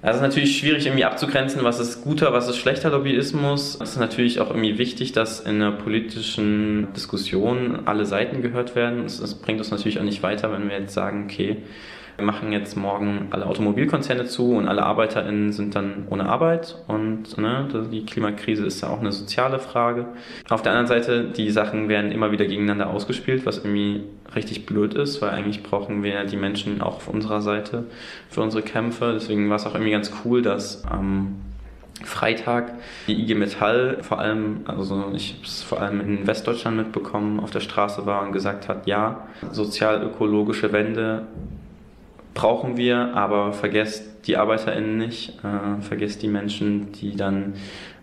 [0.00, 3.78] Also es ist natürlich schwierig irgendwie abzugrenzen, was ist guter, was ist schlechter Lobbyismus.
[3.80, 9.04] Es ist natürlich auch irgendwie wichtig, dass in einer politischen Diskussion alle Seiten gehört werden.
[9.06, 11.56] Es bringt uns natürlich auch nicht weiter, wenn wir jetzt sagen, okay,
[12.18, 17.38] wir machen jetzt morgen alle Automobilkonzerne zu und alle ArbeiterInnen sind dann ohne Arbeit und
[17.38, 20.06] ne, die Klimakrise ist ja auch eine soziale Frage.
[20.48, 24.02] Auf der anderen Seite, die Sachen werden immer wieder gegeneinander ausgespielt, was irgendwie
[24.34, 27.84] richtig blöd ist, weil eigentlich brauchen wir die Menschen auch auf unserer Seite
[28.28, 29.12] für unsere Kämpfe.
[29.14, 31.36] Deswegen war es auch irgendwie ganz cool, dass am
[32.04, 32.74] Freitag
[33.08, 37.50] die IG Metall vor allem, also ich habe es vor allem in Westdeutschland mitbekommen, auf
[37.50, 41.26] der Straße war und gesagt hat, ja, sozial-ökologische Wende
[42.34, 47.54] brauchen wir, aber vergesst die ArbeiterInnen nicht, äh, vergesst die Menschen, die dann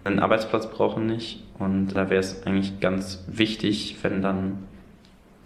[0.03, 1.43] einen Arbeitsplatz brauchen nicht.
[1.57, 4.57] Und da wäre es eigentlich ganz wichtig, wenn dann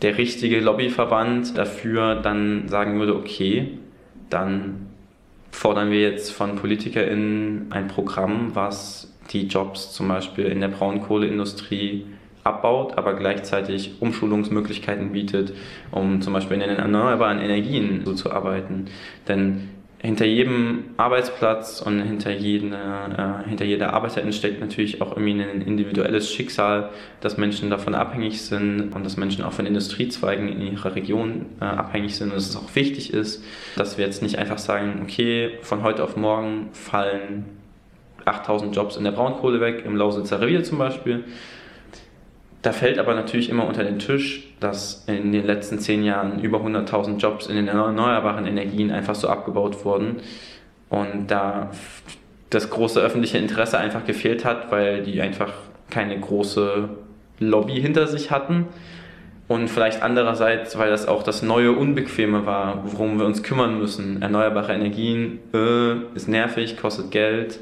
[0.02, 3.78] der richtige Lobbyverband dafür dann sagen würde, okay,
[4.30, 4.88] dann
[5.52, 12.06] fordern wir jetzt von PolitikerInnen ein Programm, was die Jobs zum Beispiel in der Braunkohleindustrie
[12.44, 15.54] abbaut, aber gleichzeitig Umschulungsmöglichkeiten bietet,
[15.92, 18.86] um zum Beispiel in den erneuerbaren Energien so zu arbeiten.
[19.28, 19.70] Denn
[20.02, 25.62] hinter jedem Arbeitsplatz und hinter, jede, äh, hinter jeder Arbeiterin steckt natürlich auch irgendwie ein
[25.62, 26.90] individuelles Schicksal,
[27.20, 31.66] dass Menschen davon abhängig sind und dass Menschen auch von Industriezweigen in ihrer Region äh,
[31.66, 33.44] abhängig sind und dass es auch wichtig ist,
[33.76, 37.46] dass wir jetzt nicht einfach sagen, okay, von heute auf morgen fallen
[38.24, 41.26] 8000 Jobs in der Braunkohle weg, im Lausitzer Revier zum Beispiel,
[42.62, 46.60] da fällt aber natürlich immer unter den Tisch, dass in den letzten zehn Jahren über
[46.60, 50.18] 100.000 Jobs in den erneuerbaren Energien einfach so abgebaut wurden.
[50.90, 51.72] Und da
[52.50, 55.54] das große öffentliche Interesse einfach gefehlt hat, weil die einfach
[55.90, 56.90] keine große
[57.40, 58.68] Lobby hinter sich hatten.
[59.48, 64.22] Und vielleicht andererseits, weil das auch das neue Unbequeme war, worum wir uns kümmern müssen.
[64.22, 67.60] Erneuerbare Energien äh, ist nervig, kostet Geld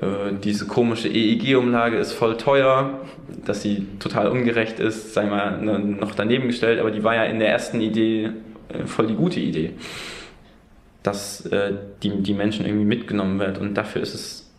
[0.00, 3.00] äh, diese komische EEG-Umlage ist voll teuer,
[3.44, 7.24] dass sie total ungerecht ist, sei mal ne, noch daneben gestellt, aber die war ja
[7.24, 8.30] in der ersten Idee
[8.68, 9.72] äh, voll die gute Idee,
[11.02, 11.72] dass äh,
[12.02, 14.50] die, die Menschen irgendwie mitgenommen wird und dafür ist es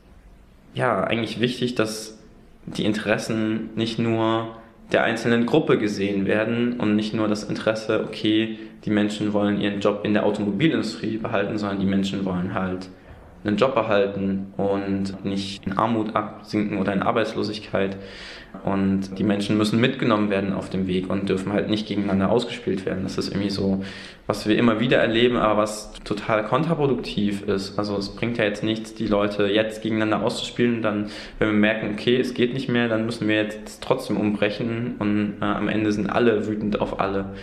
[0.73, 2.19] ja eigentlich wichtig, dass
[2.65, 4.55] die Interessen nicht nur
[4.91, 9.79] der einzelnen Gruppe gesehen werden und nicht nur das Interesse, okay, die Menschen wollen ihren
[9.79, 12.89] Job in der Automobilindustrie behalten, sondern die Menschen wollen halt
[13.43, 17.97] einen Job erhalten und nicht in Armut absinken oder in Arbeitslosigkeit.
[18.65, 22.85] Und die Menschen müssen mitgenommen werden auf dem Weg und dürfen halt nicht gegeneinander ausgespielt
[22.85, 23.03] werden.
[23.03, 23.83] Das ist irgendwie so,
[24.27, 27.79] was wir immer wieder erleben, aber was total kontraproduktiv ist.
[27.79, 30.81] Also es bringt ja jetzt nichts, die Leute jetzt gegeneinander auszuspielen.
[30.81, 34.95] Dann, wenn wir merken, okay, es geht nicht mehr, dann müssen wir jetzt trotzdem umbrechen
[34.99, 37.33] und äh, am Ende sind alle wütend auf alle.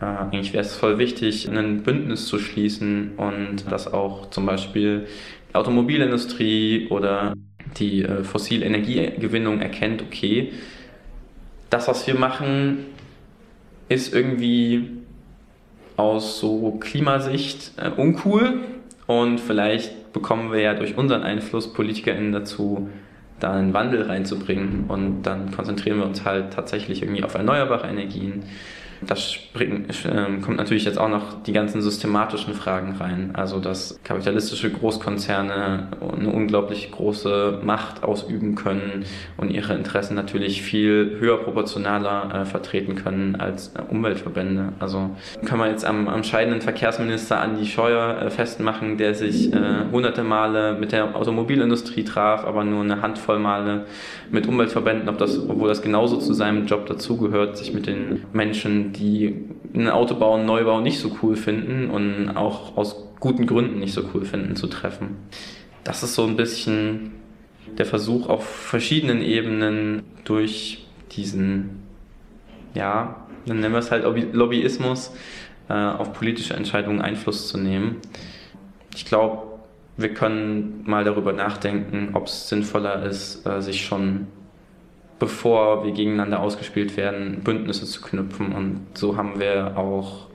[0.00, 5.06] Äh, eigentlich wäre es voll wichtig, ein Bündnis zu schließen und dass auch zum Beispiel
[5.50, 7.34] die Automobilindustrie oder
[7.76, 10.52] die äh, fossile Energiegewinnung erkennt, okay,
[11.68, 12.86] das, was wir machen,
[13.88, 14.90] ist irgendwie
[15.96, 18.60] aus so Klimasicht äh, uncool
[19.06, 22.88] und vielleicht bekommen wir ja durch unseren Einfluss PolitikerInnen dazu,
[23.38, 28.42] da einen Wandel reinzubringen und dann konzentrieren wir uns halt tatsächlich irgendwie auf erneuerbare Energien
[29.06, 33.30] das spring, äh, kommt natürlich jetzt auch noch die ganzen systematischen Fragen rein.
[33.34, 39.04] Also, dass kapitalistische Großkonzerne eine unglaublich große Macht ausüben können
[39.36, 44.72] und ihre Interessen natürlich viel höher proportionaler äh, vertreten können als äh, Umweltverbände.
[44.78, 45.10] Also
[45.44, 49.58] können wir jetzt am, am scheidenden Verkehrsminister Andi Scheuer äh, festmachen, der sich äh,
[49.90, 53.86] hunderte Male mit der Automobilindustrie traf, aber nur eine Handvoll Male
[54.30, 58.89] mit Umweltverbänden, ob das, obwohl das genauso zu seinem Job dazugehört, sich mit den Menschen
[58.92, 63.92] die einen Autobau und Neubau nicht so cool finden und auch aus guten Gründen nicht
[63.92, 65.16] so cool finden, zu treffen.
[65.84, 67.12] Das ist so ein bisschen
[67.78, 71.82] der Versuch auf verschiedenen Ebenen durch diesen,
[72.74, 75.12] ja, dann nennen wir es halt Lobbyismus,
[75.68, 77.96] äh, auf politische Entscheidungen Einfluss zu nehmen.
[78.94, 79.42] Ich glaube,
[79.96, 84.26] wir können mal darüber nachdenken, ob es sinnvoller ist, äh, sich schon
[85.20, 88.52] bevor wir gegeneinander ausgespielt werden, Bündnisse zu knüpfen.
[88.52, 90.26] Und so haben wir auch,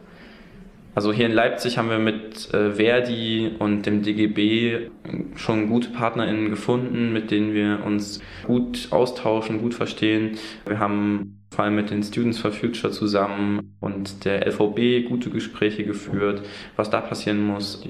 [0.93, 4.91] also hier in Leipzig haben wir mit äh, Verdi und dem DGB
[5.35, 10.37] schon gute PartnerInnen gefunden, mit denen wir uns gut austauschen, gut verstehen.
[10.65, 15.85] Wir haben vor allem mit den Students for Future zusammen und der LVB gute Gespräche
[15.85, 16.41] geführt,
[16.75, 17.83] was da passieren muss,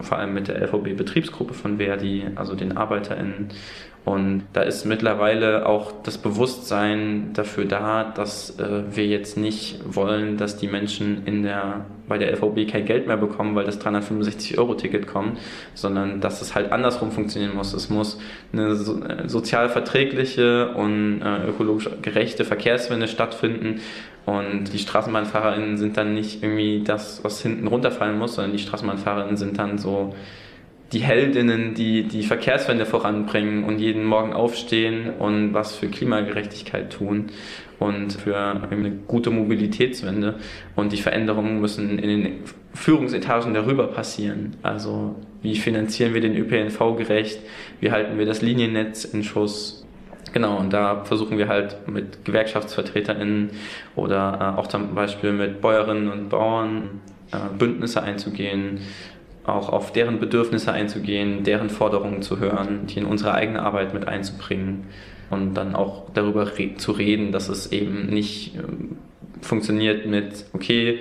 [0.00, 3.48] vor allem mit der LVB-Betriebsgruppe von Verdi, also den ArbeiterInnen
[4.08, 10.38] und da ist mittlerweile auch das Bewusstsein dafür da, dass äh, wir jetzt nicht wollen,
[10.38, 15.06] dass die Menschen in der, bei der LVB kein Geld mehr bekommen, weil das 365-Euro-Ticket
[15.06, 15.36] kommt,
[15.74, 17.74] sondern dass es halt andersrum funktionieren muss.
[17.74, 18.18] Es muss
[18.50, 23.82] eine so, äh, sozial verträgliche und äh, ökologisch gerechte Verkehrswende stattfinden.
[24.24, 29.36] Und die StraßenbahnfahrerInnen sind dann nicht irgendwie das, was hinten runterfallen muss, sondern die StraßenbahnfahrerInnen
[29.36, 30.14] sind dann so
[30.92, 37.26] die Heldinnen, die die Verkehrswende voranbringen und jeden Morgen aufstehen und was für Klimagerechtigkeit tun
[37.78, 40.36] und für eine gute Mobilitätswende.
[40.76, 42.32] Und die Veränderungen müssen in den
[42.72, 44.56] Führungsetagen darüber passieren.
[44.62, 47.40] Also wie finanzieren wir den ÖPNV gerecht?
[47.80, 49.84] Wie halten wir das Liniennetz in Schuss?
[50.32, 53.50] Genau, und da versuchen wir halt mit GewerkschaftsvertreterInnen
[53.96, 57.00] oder äh, auch zum Beispiel mit Bäuerinnen und Bauern
[57.32, 58.80] äh, Bündnisse einzugehen,
[59.48, 64.08] auch auf deren Bedürfnisse einzugehen, deren Forderungen zu hören, die in unsere eigene Arbeit mit
[64.08, 64.86] einzubringen
[65.30, 68.62] und dann auch darüber re zu reden, dass es eben nicht äh,
[69.42, 71.00] funktioniert mit, okay,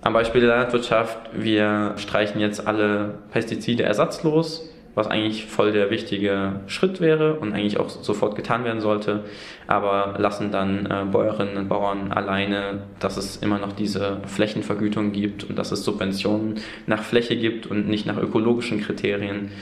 [0.00, 6.60] Am Beispiel der Landwirtschaft, wir streichen jetzt alle Pestizide ersatzlos was eigentlich voll der wichtige
[6.66, 9.24] Schritt wäre und eigentlich auch sofort getan werden sollte,
[9.68, 15.44] aber lassen dann äh, Bäuerinnen und Bauern alleine, dass es immer noch diese Flächenvergütung gibt
[15.44, 19.52] und dass es Subventionen nach Fläche gibt und nicht nach ökologischen Kriterien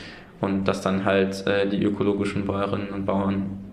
[0.41, 3.66] und dass dann halt äh, die ökologischen Bäuerinnen und Bauern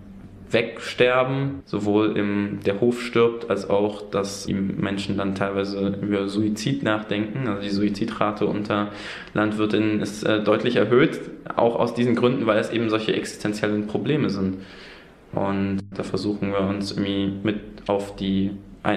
[0.54, 6.82] wegsterben, sowohl im, der Hof stirbt, als auch, dass die Menschen dann teilweise über Suizid
[6.82, 7.46] nachdenken.
[7.46, 8.90] Also die Suizidrate unter
[9.34, 11.20] Landwirtinnen ist äh, deutlich erhöht,
[11.54, 14.56] auch aus diesen Gründen, weil es eben solche existenziellen Probleme sind.
[15.32, 18.52] Und da versuchen wir uns irgendwie mit auf die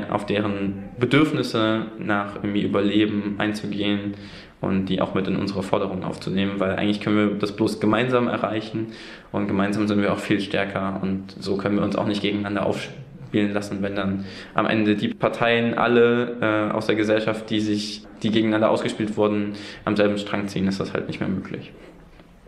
[0.09, 4.15] auf deren Bedürfnisse nach irgendwie Überleben einzugehen
[4.61, 8.27] und die auch mit in unsere Forderungen aufzunehmen, weil eigentlich können wir das bloß gemeinsam
[8.27, 8.87] erreichen
[9.31, 12.65] und gemeinsam sind wir auch viel stärker und so können wir uns auch nicht gegeneinander
[12.65, 18.05] aufspielen lassen, wenn dann am Ende die Parteien alle äh, aus der Gesellschaft, die sich,
[18.23, 19.53] die gegeneinander ausgespielt wurden,
[19.85, 21.71] am selben Strang ziehen, ist das halt nicht mehr möglich.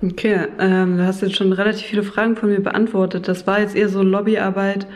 [0.01, 3.27] Okay, ähm, du hast jetzt schon relativ viele Fragen von mir beantwortet.
[3.27, 4.87] Das war jetzt eher so Lobbyarbeit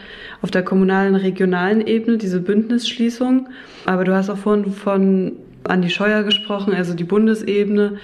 [0.41, 3.49] auf der kommunalen, regionalen Ebene, diese Bündnisschließung.
[3.85, 5.33] Aber du hast auch vorhin von
[5.65, 7.97] Andi Scheuer gesprochen, also die Bundesebene,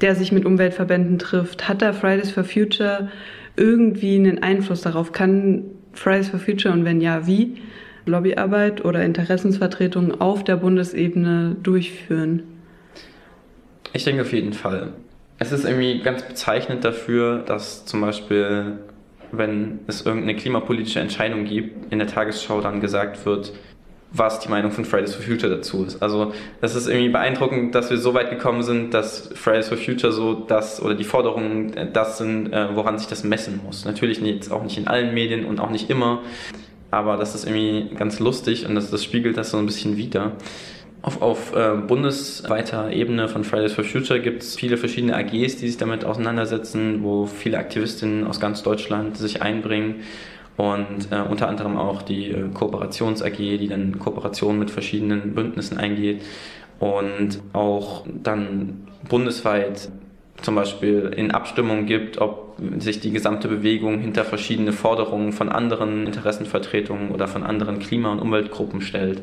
[0.00, 1.68] der sich mit Umweltverbänden trifft.
[1.68, 3.10] Hat da Fridays for Future
[3.56, 5.12] irgendwie einen Einfluss darauf?
[5.12, 7.56] Kann Fridays for Future und wenn ja, wie
[8.06, 12.42] Lobbyarbeit oder Interessensvertretungen auf der Bundesebene durchführen?
[13.92, 14.92] Ich denke auf jeden Fall.
[15.38, 18.78] Es ist irgendwie ganz bezeichnend dafür, dass zum Beispiel,
[19.32, 23.52] wenn es irgendeine klimapolitische Entscheidung gibt, in der Tagesschau dann gesagt wird,
[24.16, 26.00] was die Meinung von Fridays for Future dazu ist.
[26.00, 30.12] Also das ist irgendwie beeindruckend, dass wir so weit gekommen sind, dass Fridays for Future
[30.12, 33.84] so das oder die Forderungen äh, das sind, äh, woran sich das messen muss.
[33.84, 36.22] Natürlich jetzt auch nicht in allen Medien und auch nicht immer,
[36.92, 40.32] aber das ist irgendwie ganz lustig und das, das spiegelt das so ein bisschen wider.
[41.02, 45.66] Auf, auf äh, bundesweiter Ebene von Fridays for Future gibt es viele verschiedene AGs, die
[45.66, 49.96] sich damit auseinandersetzen, wo viele Aktivistinnen aus ganz Deutschland sich einbringen
[50.56, 55.78] und äh, unter anderem auch die äh, Kooperations AG, die dann Kooperationen mit verschiedenen Bündnissen
[55.78, 56.22] eingeht
[56.78, 59.90] und auch dann bundesweit
[60.42, 66.06] zum Beispiel in Abstimmung gibt, ob sich die gesamte Bewegung hinter verschiedene Forderungen von anderen
[66.06, 69.22] Interessenvertretungen oder von anderen Klima- und Umweltgruppen stellt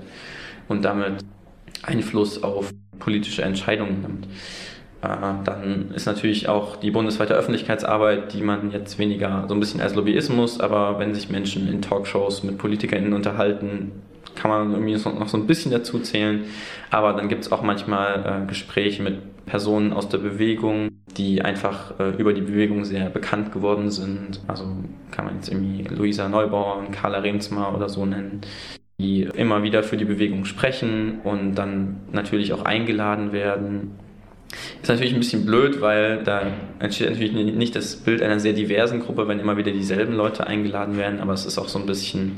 [0.68, 1.24] und damit
[1.84, 4.28] Einfluss auf politische Entscheidungen nimmt.
[5.02, 5.08] Äh,
[5.43, 9.95] dann ist natürlich auch die bundesweite Öffentlichkeitsarbeit, die man jetzt weniger so ein bisschen als
[9.95, 13.91] Lobbyismus, aber wenn sich Menschen in Talkshows mit PolitikerInnen unterhalten,
[14.36, 16.45] kann man irgendwie noch so ein bisschen dazu zählen.
[16.89, 21.99] Aber dann gibt es auch manchmal äh, Gespräche mit Personen aus der Bewegung, die einfach
[21.99, 24.39] äh, über die Bewegung sehr bekannt geworden sind.
[24.47, 24.66] Also
[25.12, 28.41] kann man jetzt irgendwie Luisa Neubauer und Carla Remsmar oder so nennen,
[28.99, 33.95] die immer wieder für die Bewegung sprechen und dann natürlich auch eingeladen werden
[34.82, 36.47] ist natürlich ein bisschen blöd, weil da
[36.80, 40.97] entsteht natürlich nicht das Bild einer sehr diversen Gruppe, wenn immer wieder dieselben Leute eingeladen
[40.97, 42.38] werden, aber es ist auch so ein bisschen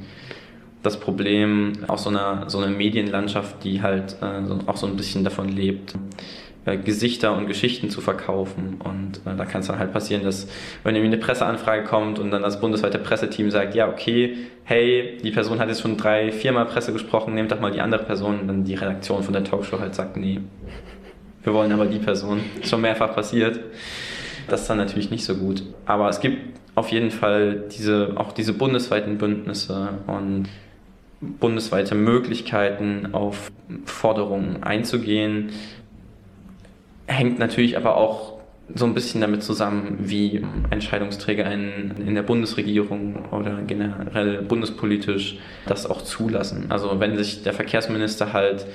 [0.84, 5.24] das Problem, auch so einer, so einer Medienlandschaft, die halt äh, auch so ein bisschen
[5.24, 5.96] davon lebt,
[6.66, 8.82] äh, Gesichter und Geschichten zu verkaufen.
[8.84, 10.48] Und äh, da kann es dann halt passieren, dass
[10.84, 14.36] wenn irgendwie eine Presseanfrage kommt und dann das bundesweite Presseteam sagt, ja, okay,
[14.66, 18.04] hey, die Person hat jetzt schon drei, viermal Presse gesprochen, nehmt doch mal die andere
[18.04, 20.42] Person, und dann die Redaktion von der Talkshow halt sagt, nee,
[21.44, 22.42] wir wollen aber die Person.
[22.64, 23.60] Schon mehrfach passiert.
[24.48, 25.64] Das ist dann natürlich nicht so gut.
[25.86, 30.50] Aber es gibt auf jeden Fall diese, auch diese bundesweiten Bündnisse und
[31.22, 33.52] bundesweite Möglichkeiten auf
[33.86, 35.52] Forderungen einzugehen.
[37.06, 38.34] Hängt natürlich aber auch
[38.74, 45.38] so ein bisschen damit zusammen, wie Entscheidungsträger in, in der Bundesregierung oder generell bundespolitisch
[45.68, 46.68] das auch zulassen.
[46.70, 48.66] Also wenn sich der Verkehrsminister halt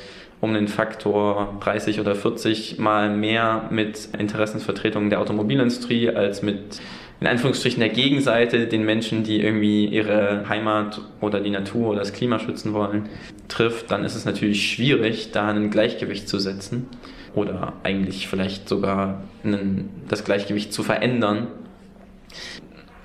[0.41, 6.81] um den Faktor 30 oder 40 mal mehr mit Interessensvertretungen der Automobilindustrie als mit
[7.21, 12.13] in Anführungsstrichen der Gegenseite, den Menschen, die irgendwie ihre Heimat oder die Natur oder das
[12.13, 13.09] Klima schützen wollen,
[13.49, 16.87] trifft, dann ist es natürlich schwierig, da ein Gleichgewicht zu setzen
[17.35, 21.49] oder eigentlich vielleicht sogar einen, das Gleichgewicht zu verändern.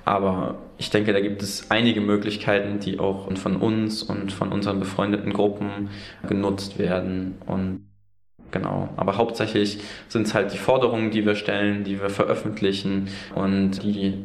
[0.04, 4.80] Aber ich denke, da gibt es einige Möglichkeiten, die auch von uns und von unseren
[4.80, 5.90] befreundeten Gruppen
[6.26, 7.36] genutzt werden.
[7.46, 7.86] Und
[8.50, 13.82] genau, aber hauptsächlich sind es halt die Forderungen, die wir stellen, die wir veröffentlichen und
[13.82, 14.24] die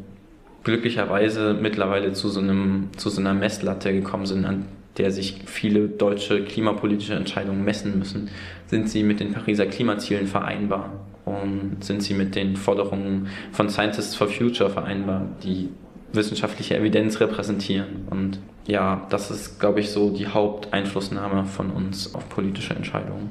[0.64, 4.66] glücklicherweise mittlerweile zu so, einem, zu so einer Messlatte gekommen sind, an
[4.98, 8.28] der sich viele deutsche klimapolitische Entscheidungen messen müssen.
[8.66, 10.92] Sind sie mit den Pariser Klimazielen vereinbar?
[11.24, 15.68] Und sind sie mit den Forderungen von Scientists for Future vereinbar, die
[16.12, 18.06] wissenschaftliche Evidenz repräsentieren.
[18.10, 23.30] Und ja, das ist, glaube ich, so die Haupteinflussnahme von uns auf politische Entscheidungen.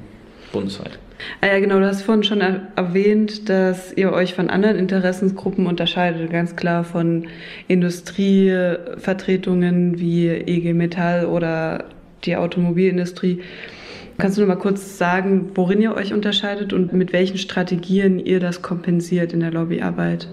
[0.52, 0.98] bundesweit.
[1.40, 6.28] Ah ja, genau, du hast vorhin schon erwähnt, dass ihr euch von anderen Interessensgruppen unterscheidet,
[6.30, 7.28] ganz klar von
[7.68, 11.84] Industrievertretungen wie EG Metall oder
[12.24, 13.42] die Automobilindustrie.
[14.18, 18.40] Kannst du noch mal kurz sagen, worin ihr euch unterscheidet und mit welchen Strategien ihr
[18.40, 20.28] das kompensiert in der Lobbyarbeit?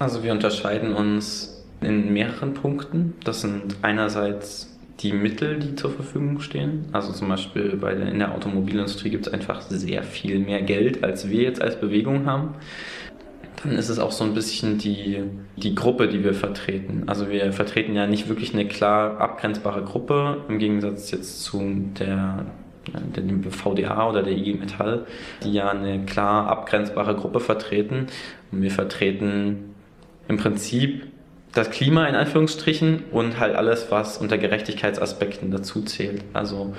[0.00, 3.12] Also wir unterscheiden uns in mehreren Punkten.
[3.22, 6.86] Das sind einerseits die Mittel, die zur Verfügung stehen.
[6.92, 11.04] Also zum Beispiel bei der, in der Automobilindustrie gibt es einfach sehr viel mehr Geld,
[11.04, 12.54] als wir jetzt als Bewegung haben.
[13.62, 15.18] Dann ist es auch so ein bisschen die,
[15.58, 17.02] die Gruppe, die wir vertreten.
[17.06, 21.60] Also wir vertreten ja nicht wirklich eine klar abgrenzbare Gruppe, im Gegensatz jetzt zu
[21.98, 22.46] der
[23.16, 25.04] dem VDA oder der IG Metall,
[25.44, 28.06] die ja eine klar abgrenzbare Gruppe vertreten.
[28.50, 29.69] Und wir vertreten
[30.30, 31.08] im Prinzip
[31.52, 36.22] das Klima in Anführungsstrichen und halt alles, was unter Gerechtigkeitsaspekten dazu zählt.
[36.32, 36.72] Also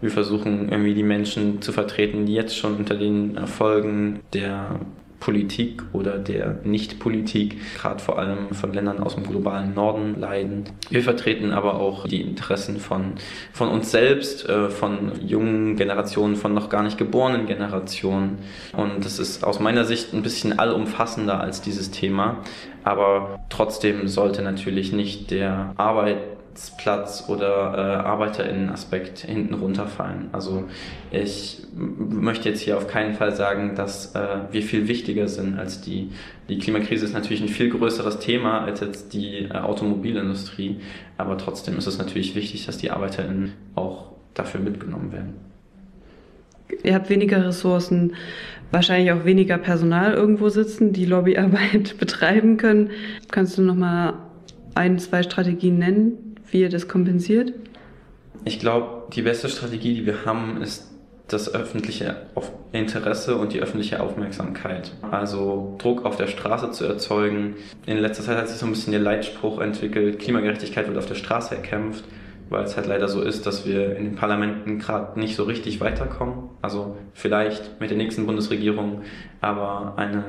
[0.00, 4.80] wir versuchen irgendwie die Menschen zu vertreten, die jetzt schon unter den Erfolgen der
[5.20, 10.64] Politik oder der Nicht-Politik, gerade vor allem von Ländern aus dem globalen Norden leiden.
[10.90, 13.14] Wir vertreten aber auch die Interessen von,
[13.52, 18.38] von uns selbst, äh, von jungen Generationen, von noch gar nicht geborenen Generationen.
[18.76, 22.38] Und das ist aus meiner Sicht ein bisschen allumfassender als dieses Thema.
[22.84, 30.28] Aber trotzdem sollte natürlich nicht der Arbeit Arbeitsplatz oder äh, ArbeiterInnen-Aspekt hinten runterfallen.
[30.32, 30.64] Also
[31.10, 35.80] ich möchte jetzt hier auf keinen Fall sagen, dass äh, wir viel wichtiger sind als
[35.80, 36.10] die.
[36.48, 40.80] Die Klimakrise ist natürlich ein viel größeres Thema als jetzt die äh, Automobilindustrie,
[41.16, 45.34] aber trotzdem ist es natürlich wichtig, dass die ArbeiterInnen auch dafür mitgenommen werden.
[46.82, 48.14] Ihr habt weniger Ressourcen,
[48.70, 52.90] wahrscheinlich auch weniger Personal irgendwo sitzen, die Lobbyarbeit betreiben können.
[53.30, 54.14] Kannst du noch mal
[54.74, 57.52] ein, zwei Strategien nennen, wie ihr das kompensiert?
[58.44, 60.88] Ich glaube, die beste Strategie, die wir haben, ist
[61.28, 62.16] das öffentliche
[62.72, 64.92] Interesse und die öffentliche Aufmerksamkeit.
[65.10, 67.56] Also Druck auf der Straße zu erzeugen.
[67.86, 71.16] In letzter Zeit hat sich so ein bisschen der Leitspruch entwickelt, Klimagerechtigkeit wird auf der
[71.16, 72.04] Straße erkämpft,
[72.48, 75.80] weil es halt leider so ist, dass wir in den Parlamenten gerade nicht so richtig
[75.80, 76.48] weiterkommen.
[76.62, 79.02] Also vielleicht mit der nächsten Bundesregierung,
[79.42, 80.24] aber eine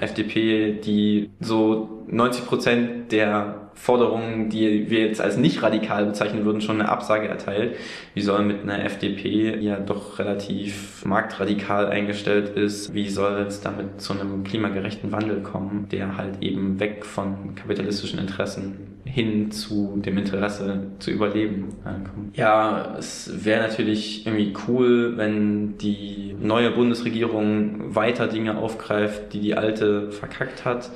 [0.00, 6.44] äh, FDP, die so 90 Prozent der Forderungen, die wir jetzt als nicht radikal bezeichnen
[6.44, 7.76] würden, schon eine Absage erteilt.
[8.14, 13.60] Wie soll mit einer FDP, die ja doch relativ marktradikal eingestellt ist, wie soll es
[13.60, 20.00] damit zu einem klimagerechten Wandel kommen, der halt eben weg von kapitalistischen Interessen hin zu
[20.04, 22.36] dem Interesse zu überleben kommt.
[22.36, 29.54] Ja, es wäre natürlich irgendwie cool, wenn die neue Bundesregierung weiter Dinge aufgreift, die die
[29.54, 30.90] alte verkackt hat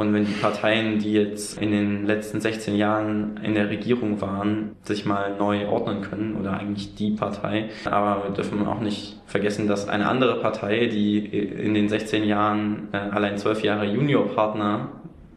[0.00, 4.76] und wenn die Parteien, die jetzt in den letzten 16 Jahren in der Regierung waren,
[4.82, 7.68] sich mal neu ordnen können, oder eigentlich die Partei.
[7.84, 12.88] Aber wir dürfen auch nicht vergessen, dass eine andere Partei, die in den 16 Jahren
[12.92, 14.88] äh, allein 12 Jahre Juniorpartner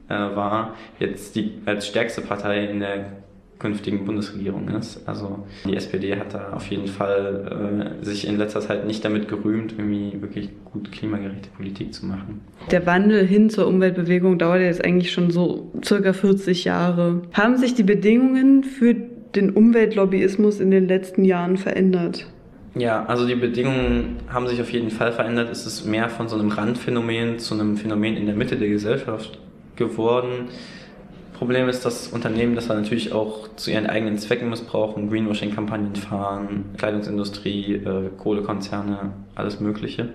[0.07, 3.22] äh, war, jetzt die als stärkste Partei in der
[3.63, 5.07] künftigen Bundesregierung ist.
[5.07, 9.29] Also die SPD hat da auf jeden Fall äh, sich in letzter Zeit nicht damit
[9.29, 12.41] gerühmt, irgendwie wirklich gut klimagerechte Politik zu machen.
[12.71, 17.21] Der Wandel hin zur Umweltbewegung dauert jetzt eigentlich schon so circa 40 Jahre.
[17.31, 22.27] Haben sich die Bedingungen für den Umweltlobbyismus in den letzten Jahren verändert?
[22.75, 25.49] Ja, also die Bedingungen haben sich auf jeden Fall verändert.
[25.49, 29.39] Es ist mehr von so einem Randphänomen zu einem Phänomen in der Mitte der Gesellschaft
[29.77, 30.49] geworden.
[31.33, 36.65] Problem ist, dass Unternehmen das dann natürlich auch zu ihren eigenen Zwecken missbrauchen, Greenwashing-Kampagnen fahren,
[36.77, 40.09] Kleidungsindustrie, äh, Kohlekonzerne, alles Mögliche.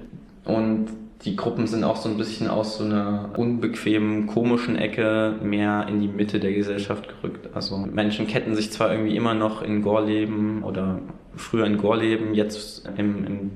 [0.44, 0.88] Und
[1.24, 6.00] die Gruppen sind auch so ein bisschen aus so einer unbequemen, komischen Ecke mehr in
[6.00, 7.48] die Mitte der Gesellschaft gerückt.
[7.54, 11.00] Also Menschen ketten sich zwar irgendwie immer noch in Gorleben oder
[11.36, 13.50] früher in Gorleben, jetzt im, im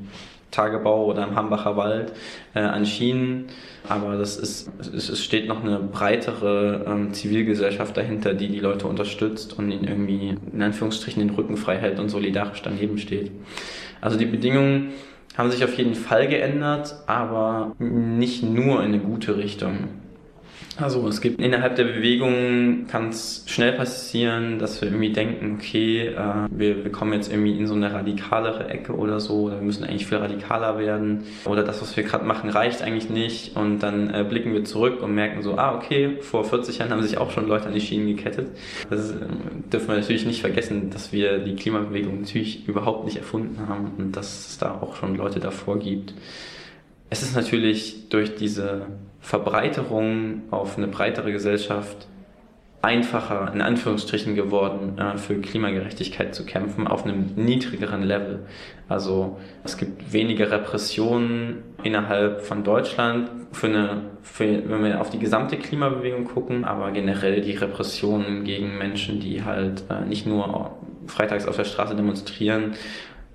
[0.52, 2.12] Tagebau oder im Hambacher Wald
[2.54, 3.46] äh, an Schienen.
[3.88, 8.86] Aber das ist, es, es steht noch eine breitere ähm, Zivilgesellschaft dahinter, die die Leute
[8.86, 13.32] unterstützt und ihnen irgendwie in Anführungsstrichen den Rücken frei hält und solidarisch daneben steht.
[14.00, 14.92] Also die Bedingungen
[15.36, 19.88] haben sich auf jeden Fall geändert, aber nicht nur in eine gute Richtung.
[20.78, 26.08] Also es gibt innerhalb der Bewegung kann es schnell passieren, dass wir irgendwie denken, okay,
[26.08, 29.62] äh, wir, wir kommen jetzt irgendwie in so eine radikalere Ecke oder so, oder wir
[29.62, 33.56] müssen eigentlich viel radikaler werden, oder das, was wir gerade machen, reicht eigentlich nicht.
[33.56, 37.02] Und dann äh, blicken wir zurück und merken so, ah, okay, vor 40 Jahren haben
[37.02, 38.48] sich auch schon Leute an die Schienen gekettet.
[38.88, 39.14] Das äh,
[39.72, 44.16] dürfen wir natürlich nicht vergessen, dass wir die Klimabewegung natürlich überhaupt nicht erfunden haben und
[44.16, 46.14] dass es da auch schon Leute davor gibt.
[47.10, 48.86] Es ist natürlich durch diese
[49.22, 52.08] Verbreiterung auf eine breitere Gesellschaft
[52.82, 58.40] einfacher, in Anführungsstrichen geworden, äh, für Klimagerechtigkeit zu kämpfen, auf einem niedrigeren Level.
[58.88, 65.20] Also es gibt weniger Repressionen innerhalb von Deutschland, für eine, für, wenn wir auf die
[65.20, 71.46] gesamte Klimabewegung gucken, aber generell die Repressionen gegen Menschen, die halt äh, nicht nur freitags
[71.46, 72.72] auf der Straße demonstrieren,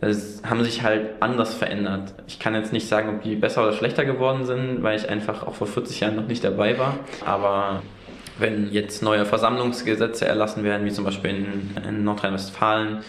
[0.02, 2.14] haben sich halt anders verändert.
[2.28, 5.46] Ich kann jetzt nicht sagen, ob die besser oder schlechter geworden sind, weil ich einfach
[5.46, 7.00] auch vor 40 Jahren noch nicht dabei war.
[7.26, 7.82] Aber
[8.38, 13.00] wenn jetzt neue Versammlungsgesetze erlassen werden, wie zum Beispiel in, in Nordrhein-Westfalen,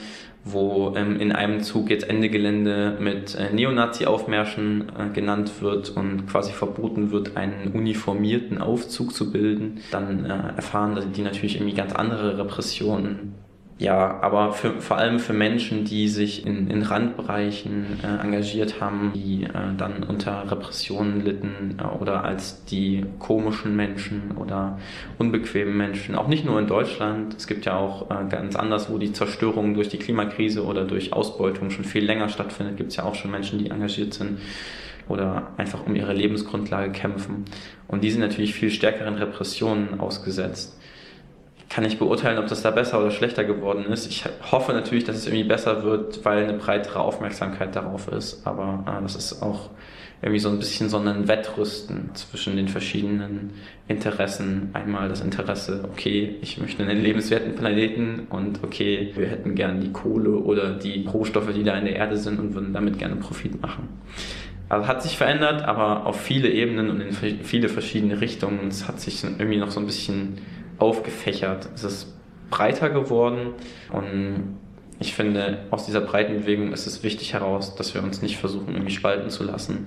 [0.44, 6.26] wo ähm, in einem Zug jetzt Ende Gelände mit äh, Neonazi-Aufmärschen äh, genannt wird und
[6.26, 11.92] quasi verboten wird, einen uniformierten Aufzug zu bilden, dann äh, erfahren die natürlich irgendwie ganz
[11.92, 13.34] andere Repressionen
[13.78, 19.12] ja, aber für, vor allem für Menschen, die sich in, in Randbereichen äh, engagiert haben,
[19.14, 24.80] die äh, dann unter Repressionen litten äh, oder als die komischen Menschen oder
[25.18, 28.98] unbequemen Menschen, auch nicht nur in Deutschland, es gibt ja auch äh, ganz anders, wo
[28.98, 33.04] die Zerstörung durch die Klimakrise oder durch Ausbeutung schon viel länger stattfindet, gibt es ja
[33.04, 34.40] auch schon Menschen, die engagiert sind
[35.08, 37.44] oder einfach um ihre Lebensgrundlage kämpfen.
[37.86, 40.77] Und die sind natürlich viel stärkeren Repressionen ausgesetzt
[41.68, 44.06] kann ich beurteilen, ob das da besser oder schlechter geworden ist.
[44.06, 48.46] Ich hoffe natürlich, dass es irgendwie besser wird, weil eine breitere Aufmerksamkeit darauf ist.
[48.46, 49.70] Aber äh, das ist auch
[50.20, 53.50] irgendwie so ein bisschen so ein Wettrüsten zwischen den verschiedenen
[53.86, 54.70] Interessen.
[54.72, 59.92] Einmal das Interesse, okay, ich möchte einen lebenswerten Planeten und okay, wir hätten gern die
[59.92, 63.60] Kohle oder die Rohstoffe, die da in der Erde sind und würden damit gerne Profit
[63.62, 63.88] machen.
[64.68, 68.68] Also hat sich verändert, aber auf viele Ebenen und in viele verschiedene Richtungen.
[68.68, 70.38] Es hat sich irgendwie noch so ein bisschen
[70.78, 71.68] aufgefächert.
[71.74, 72.14] Es ist
[72.50, 73.54] breiter geworden
[73.92, 74.58] und
[75.00, 78.74] ich finde, aus dieser breiten Bewegung ist es wichtig heraus, dass wir uns nicht versuchen,
[78.74, 79.86] irgendwie spalten zu lassen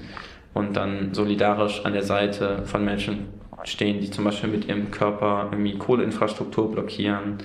[0.54, 3.28] und dann solidarisch an der Seite von Menschen
[3.64, 7.38] stehen, die zum Beispiel mit ihrem Körper irgendwie Kohleinfrastruktur blockieren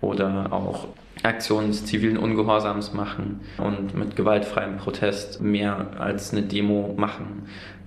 [0.00, 0.88] oder auch
[1.22, 7.44] Aktionen des zivilen Ungehorsams machen und mit gewaltfreiem Protest mehr als eine Demo machen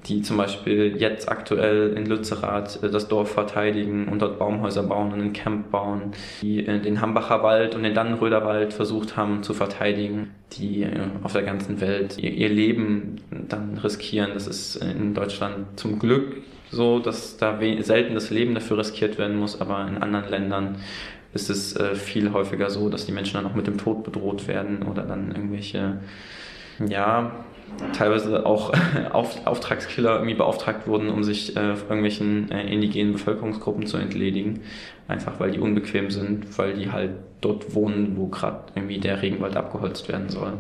[0.08, 5.14] die zum Beispiel jetzt aktuell in Lützerath äh, das Dorf verteidigen und dort Baumhäuser bauen
[5.14, 9.44] und ein Camp bauen, die äh, den Hambacher Wald und den Dannenröder Wald versucht haben
[9.44, 10.90] zu verteidigen, die äh,
[11.24, 13.18] auf der ganzen Welt ihr Leben
[13.48, 14.32] dann riskieren.
[14.34, 16.38] Das ist in Deutschland zum Glück
[16.72, 20.78] so, dass da selten das Leben dafür riskiert werden muss, aber in anderen Ländern
[21.34, 24.84] ist es viel häufiger so, dass die Menschen dann auch mit dem Tod bedroht werden
[24.84, 26.00] oder dann irgendwelche
[26.88, 27.32] ja,
[27.94, 28.74] teilweise auch
[29.12, 34.62] Auf Auftragskiller irgendwie beauftragt wurden, um sich äh, irgendwelchen äh, indigenen Bevölkerungsgruppen zu entledigen.
[35.08, 37.12] Einfach weil die unbequem sind, weil die halt
[37.42, 40.54] dort wohnen, wo gerade irgendwie der Regenwald abgeholzt werden soll.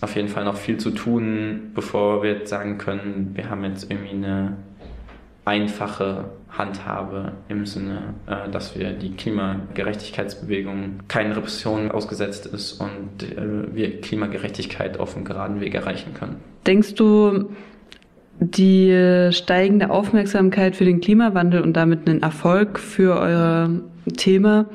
[0.00, 3.90] Auf jeden Fall noch viel zu tun, bevor wir jetzt sagen können, wir haben jetzt
[3.90, 4.56] irgendwie eine
[5.46, 13.74] einfache Handhabe im Sinne, äh, dass wir die Klimagerechtigkeitsbewegung keinen Repressionen ausgesetzt ist und äh,
[13.74, 16.36] wir Klimagerechtigkeit auf dem geraden Weg erreichen können.
[16.66, 17.48] Denkst du,
[18.38, 23.70] die steigende Aufmerksamkeit für den Klimawandel und damit ein Erfolg für euer
[24.16, 24.66] Thema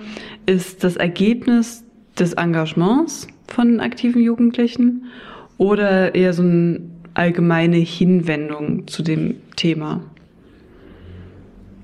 [0.48, 1.84] ist das Ergebnis
[2.18, 5.06] des Engagements von aktiven Jugendlichen
[5.58, 6.82] oder eher so eine
[7.14, 10.02] allgemeine Hinwendung zu dem Thema?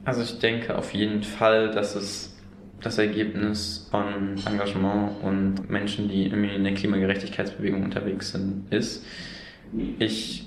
[0.08, 2.34] Also ich denke auf jeden Fall, dass es
[2.82, 9.06] das Ergebnis von Engagement und Menschen, die irgendwie in der Klimagerechtigkeitsbewegung unterwegs sind, ist.
[10.00, 10.46] Ich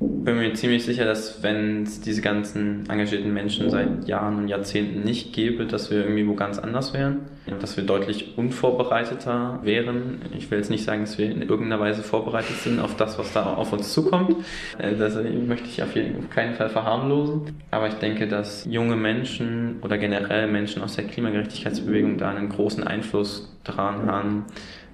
[0.00, 5.02] bin mir ziemlich sicher, dass wenn es diese ganzen engagierten Menschen seit Jahren und Jahrzehnten
[5.02, 7.18] nicht gäbe, dass wir irgendwie wo ganz anders wären,
[7.60, 10.22] dass wir deutlich unvorbereiteter wären.
[10.36, 13.34] Ich will jetzt nicht sagen, dass wir in irgendeiner Weise vorbereitet sind auf das, was
[13.34, 14.36] da auf uns zukommt.
[14.78, 17.62] Äh, das möchte ich auf jeden keinen Fall verharmlosen.
[17.70, 22.86] Aber ich denke, dass junge Menschen oder generell Menschen aus der Klimagerechtigkeitsbewegung da einen großen
[22.86, 24.44] Einfluss daran haben,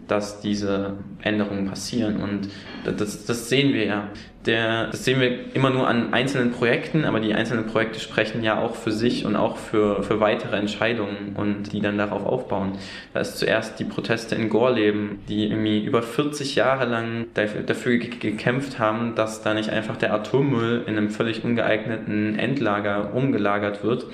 [0.08, 2.22] dass diese Änderungen passieren.
[2.22, 2.48] Und
[2.84, 4.08] das, das sehen wir ja.
[4.46, 8.60] Der, das sehen wir immer nur an einzelnen Projekten, aber die einzelnen Projekte sprechen ja
[8.60, 12.78] auch für sich und auch für, für weitere Entscheidungen und die dann darauf aufbauen.
[13.12, 17.98] Da ist zuerst die Proteste in Gorleben, die irgendwie über 40 Jahre lang dafür, dafür
[17.98, 24.06] gekämpft haben, dass da nicht einfach der Atommüll in einem völlig ungeeigneten Endlager umgelagert wird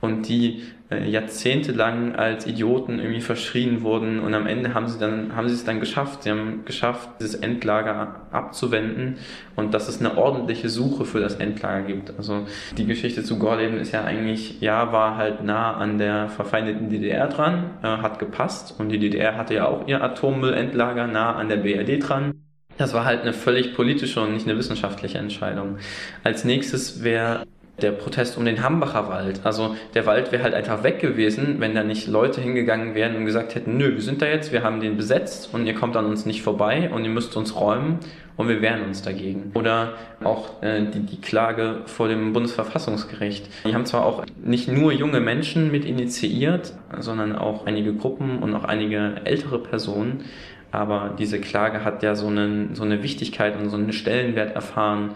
[0.00, 0.62] und die
[0.94, 5.54] äh, jahrzehntelang als Idioten irgendwie verschrien wurden und am Ende haben sie dann haben sie
[5.54, 6.22] es dann geschafft.
[6.22, 9.16] Sie haben geschafft, dieses Endlager abzuwenden
[9.56, 12.12] und dass es eine ordentliche Suche für das Endlager gibt.
[12.16, 16.88] Also die Geschichte zu Gorleben ist ja eigentlich, ja, war halt nah an der verfeindeten
[16.90, 21.48] DDR dran, äh, hat gepasst und die DDR hatte ja auch ihr Atommüllendlager nah an
[21.48, 22.32] der BRD dran.
[22.76, 25.78] Das war halt eine völlig politische und nicht eine wissenschaftliche Entscheidung.
[26.24, 27.44] Als nächstes wäre
[27.82, 29.40] der Protest um den Hambacher Wald.
[29.44, 33.24] Also der Wald wäre halt einfach weg gewesen, wenn da nicht Leute hingegangen wären und
[33.24, 36.06] gesagt hätten, nö, wir sind da jetzt, wir haben den besetzt und ihr kommt an
[36.06, 37.98] uns nicht vorbei und ihr müsst uns räumen
[38.36, 39.50] und wir wehren uns dagegen.
[39.54, 43.48] Oder auch äh, die, die Klage vor dem Bundesverfassungsgericht.
[43.64, 48.54] Die haben zwar auch nicht nur junge Menschen mit initiiert, sondern auch einige Gruppen und
[48.54, 50.24] auch einige ältere Personen.
[50.70, 55.10] Aber diese Klage hat ja so, einen, so eine Wichtigkeit und so einen Stellenwert erfahren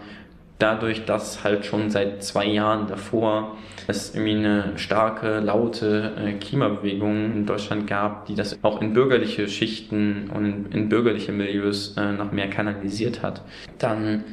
[0.59, 3.57] dadurch, dass halt schon seit zwei Jahren davor
[3.87, 9.47] es irgendwie eine starke, laute äh, Klimabewegung in Deutschland gab, die das auch in bürgerliche
[9.47, 13.41] Schichten und in, bürgerliche Milieus äh, noch mehr kanalisiert hat.
[13.79, 14.25] Dann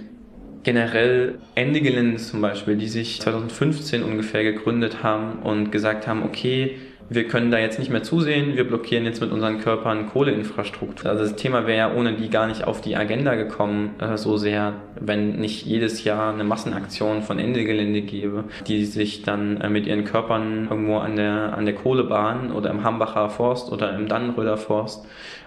[0.62, 6.76] generell Ende Gelände zum Beispiel, die sich 2015 ungefähr gegründet haben und gesagt haben, okay,
[7.08, 11.10] wir können da jetzt nicht mehr zusehen, wir blockieren jetzt mit unseren Körpern Kohleinfrastruktur.
[11.10, 14.36] Also das Thema wäre ja ohne die gar nicht auf die Agenda gekommen, äh, so
[14.36, 19.68] sehr, wenn nicht jedes Jahr eine Massenaktion von Ende Gelände gäbe, die sich dann äh,
[19.68, 24.08] mit ihren Körpern irgendwo an der, an der Kohlebahn oder im Hambacher Forst oder im
[24.08, 25.06] Dannenröder Forst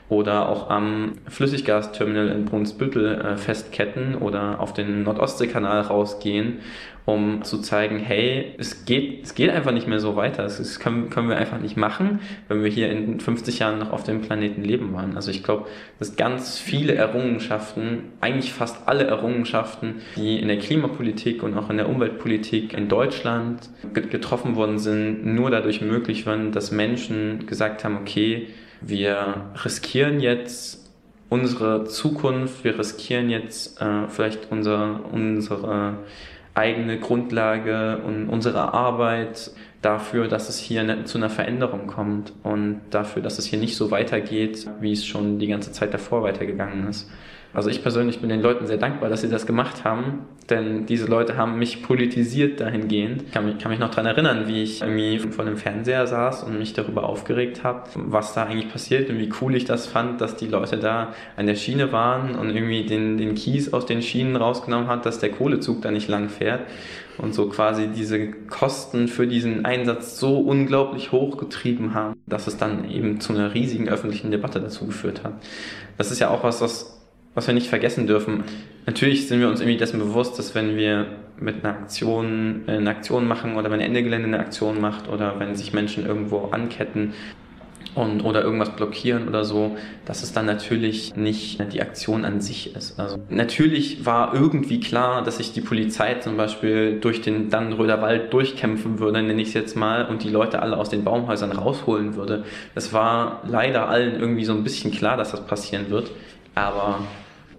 [0.09, 6.59] oder auch am Flüssiggasterminal in Brunsbüttel äh, festketten oder auf den Nordostseekanal rausgehen
[7.09, 10.43] um zu zeigen, hey, es geht, es geht einfach nicht mehr so weiter.
[10.43, 14.03] Das können, können wir einfach nicht machen, wenn wir hier in 50 Jahren noch auf
[14.03, 15.15] dem Planeten leben wollen.
[15.15, 21.43] Also ich glaube, dass ganz viele Errungenschaften, eigentlich fast alle Errungenschaften, die in der Klimapolitik
[21.43, 26.71] und auch in der Umweltpolitik in Deutschland getroffen worden sind, nur dadurch möglich waren, dass
[26.71, 28.47] Menschen gesagt haben, okay,
[28.81, 30.89] wir riskieren jetzt
[31.29, 35.97] unsere Zukunft, wir riskieren jetzt äh, vielleicht unser, unsere
[36.55, 39.51] eigene Grundlage und unsere Arbeit
[39.81, 43.75] dafür, dass es hier ne, zu einer Veränderung kommt und dafür, dass es hier nicht
[43.75, 47.09] so weitergeht, wie es schon die ganze Zeit davor weitergegangen ist.
[47.51, 51.07] Also ich persönlich bin den Leuten sehr dankbar, dass sie das gemacht haben, denn diese
[51.07, 53.23] Leute haben mich politisiert dahingehend.
[53.23, 56.43] Ich kann mich, kann mich noch daran erinnern, wie ich irgendwie vor dem Fernseher saß
[56.43, 60.21] und mich darüber aufgeregt habe, was da eigentlich passiert und wie cool ich das fand,
[60.21, 64.03] dass die Leute da an der Schiene waren und irgendwie den, den Kies aus den
[64.03, 66.61] Schienen rausgenommen hat, dass der Kohlezug da nicht lang fährt
[67.17, 72.57] und so quasi diese Kosten für diesen Einsatz so unglaublich hoch getrieben haben, dass es
[72.57, 75.33] dann eben zu einer riesigen öffentlichen Debatte dazu geführt hat.
[75.97, 76.98] Das ist ja auch was, was
[77.35, 78.43] was wir nicht vergessen dürfen.
[78.85, 81.07] Natürlich sind wir uns irgendwie dessen bewusst, dass wenn wir
[81.39, 85.39] mit einer Aktion äh, eine Aktion machen oder wenn Ende Gelände eine Aktion macht oder
[85.39, 87.13] wenn sich Menschen irgendwo anketten
[87.95, 92.75] und oder irgendwas blockieren oder so, dass es dann natürlich nicht die Aktion an sich
[92.75, 92.99] ist.
[92.99, 98.31] Also natürlich war irgendwie klar, dass sich die Polizei zum Beispiel durch den Dannenröder Wald
[98.33, 102.15] durchkämpfen würde, nenne ich es jetzt mal, und die Leute alle aus den Baumhäusern rausholen
[102.15, 102.43] würde.
[102.75, 106.11] Es war leider allen irgendwie so ein bisschen klar, dass das passieren wird
[106.67, 106.99] aber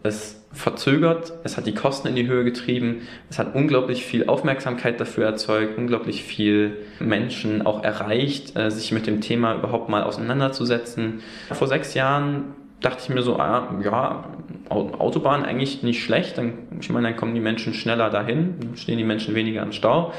[0.02, 4.98] es verzögert, es hat die Kosten in die Höhe getrieben, es hat unglaublich viel Aufmerksamkeit
[5.00, 11.20] dafür erzeugt, unglaublich viel Menschen auch erreicht, äh, sich mit dem Thema überhaupt mal auseinanderzusetzen.
[11.52, 14.24] Vor sechs Jahren dachte ich mir so, ah, ja,
[14.68, 19.04] Autobahn eigentlich nicht schlecht, dann, ich meine, dann kommen die Menschen schneller dahin, stehen die
[19.04, 20.12] Menschen weniger im Stau.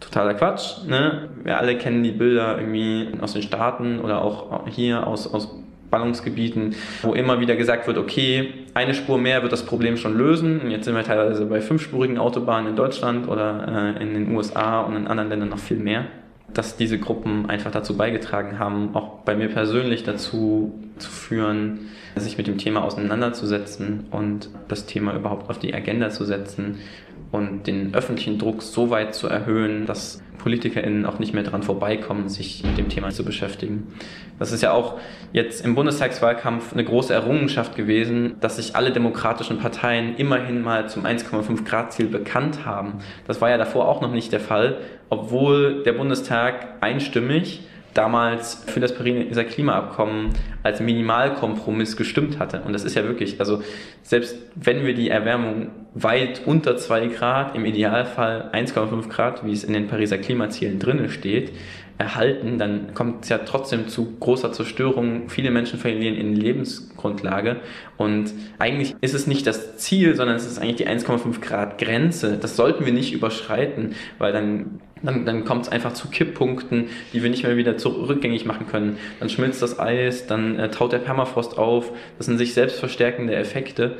[0.00, 1.30] Totaler Quatsch, ne?
[1.42, 5.48] Wir alle kennen die Bilder irgendwie aus den Staaten oder auch hier aus, aus
[5.90, 10.60] Ballungsgebieten, wo immer wieder gesagt wird, okay, eine Spur mehr wird das Problem schon lösen.
[10.60, 14.80] Und jetzt sind wir teilweise bei fünfspurigen Autobahnen in Deutschland oder äh, in den USA
[14.80, 16.06] und in anderen Ländern noch viel mehr.
[16.52, 22.38] Dass diese Gruppen einfach dazu beigetragen haben, auch bei mir persönlich dazu zu führen, sich
[22.38, 26.78] mit dem Thema auseinanderzusetzen und das Thema überhaupt auf die Agenda zu setzen
[27.36, 32.28] und den öffentlichen Druck so weit zu erhöhen, dass PolitikerInnen auch nicht mehr daran vorbeikommen,
[32.28, 33.94] sich mit dem Thema zu beschäftigen.
[34.38, 34.98] Das ist ja auch
[35.32, 41.04] jetzt im Bundestagswahlkampf eine große Errungenschaft gewesen, dass sich alle demokratischen Parteien immerhin mal zum
[41.04, 42.98] 1,5 Grad Ziel bekannt haben.
[43.26, 44.78] Das war ja davor auch noch nicht der Fall,
[45.08, 47.62] obwohl der Bundestag einstimmig
[47.96, 50.30] damals für das Pariser Klimaabkommen
[50.62, 52.62] als Minimalkompromiss gestimmt hatte.
[52.62, 53.62] Und das ist ja wirklich, also
[54.02, 59.64] selbst wenn wir die Erwärmung weit unter 2 Grad, im Idealfall 1,5 Grad, wie es
[59.64, 61.52] in den Pariser Klimazielen drinne steht,
[61.98, 65.28] erhalten, dann kommt es ja trotzdem zu großer Zerstörung.
[65.28, 67.56] Viele Menschen verlieren ihre Lebensgrundlage.
[67.96, 72.36] Und eigentlich ist es nicht das Ziel, sondern es ist eigentlich die 1,5 Grad Grenze.
[72.36, 77.22] Das sollten wir nicht überschreiten, weil dann, dann, dann kommt es einfach zu Kipppunkten, die
[77.22, 78.98] wir nicht mehr wieder rückgängig machen können.
[79.18, 81.92] Dann schmilzt das Eis, dann äh, taut der Permafrost auf.
[82.18, 83.96] Das sind sich selbst verstärkende Effekte.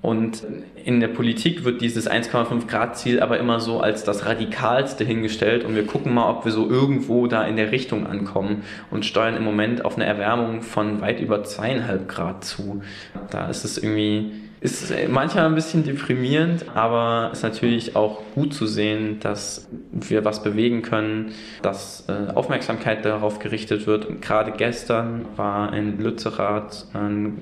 [0.00, 0.44] Und
[0.84, 5.64] in der Politik wird dieses 1,5 Grad Ziel aber immer so als das radikalste hingestellt
[5.64, 9.36] und wir gucken mal, ob wir so irgendwo da in der Richtung ankommen und steuern
[9.36, 12.82] im Moment auf eine Erwärmung von weit über zweieinhalb Grad zu.
[13.30, 14.30] Da ist es irgendwie
[14.60, 20.42] Ist manchmal ein bisschen deprimierend, aber ist natürlich auch gut zu sehen, dass wir was
[20.42, 21.32] bewegen können,
[21.62, 24.06] dass äh, Aufmerksamkeit darauf gerichtet wird.
[24.06, 27.38] Und gerade gestern war in Lützerath ein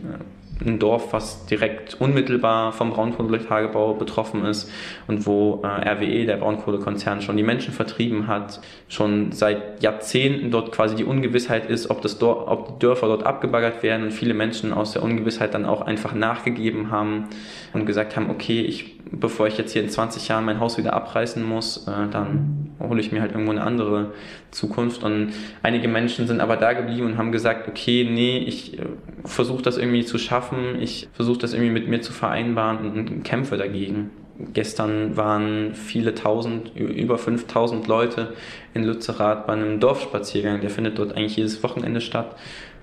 [0.65, 4.71] ein Dorf, was direkt unmittelbar vom Braunkohletagebau betroffen ist
[5.07, 10.73] und wo äh, RWE, der Braunkohlekonzern, schon die Menschen vertrieben hat, schon seit Jahrzehnten dort
[10.73, 14.35] quasi die Ungewissheit ist, ob, das Dor ob die Dörfer dort abgebaggert werden und viele
[14.35, 17.29] Menschen aus der Ungewissheit dann auch einfach nachgegeben haben
[17.73, 20.95] und gesagt haben, okay, ich, bevor ich jetzt hier in 20 Jahren mein Haus wieder
[20.95, 24.13] abreißen muss, äh, dann hole ich mir halt irgendwo eine andere
[24.51, 25.03] Zukunft.
[25.03, 25.33] Und
[25.63, 28.83] einige Menschen sind aber da geblieben und haben gesagt, okay, nee, ich äh,
[29.25, 30.46] versuche das irgendwie zu schaffen,
[30.81, 34.11] ich versuche das irgendwie mit mir zu vereinbaren und kämpfe dagegen.
[34.53, 38.35] Gestern waren viele tausend, über 5000 Leute
[38.75, 40.61] in Lützerath bei einem Dorfspaziergang.
[40.61, 42.37] Der findet dort eigentlich jedes Wochenende statt.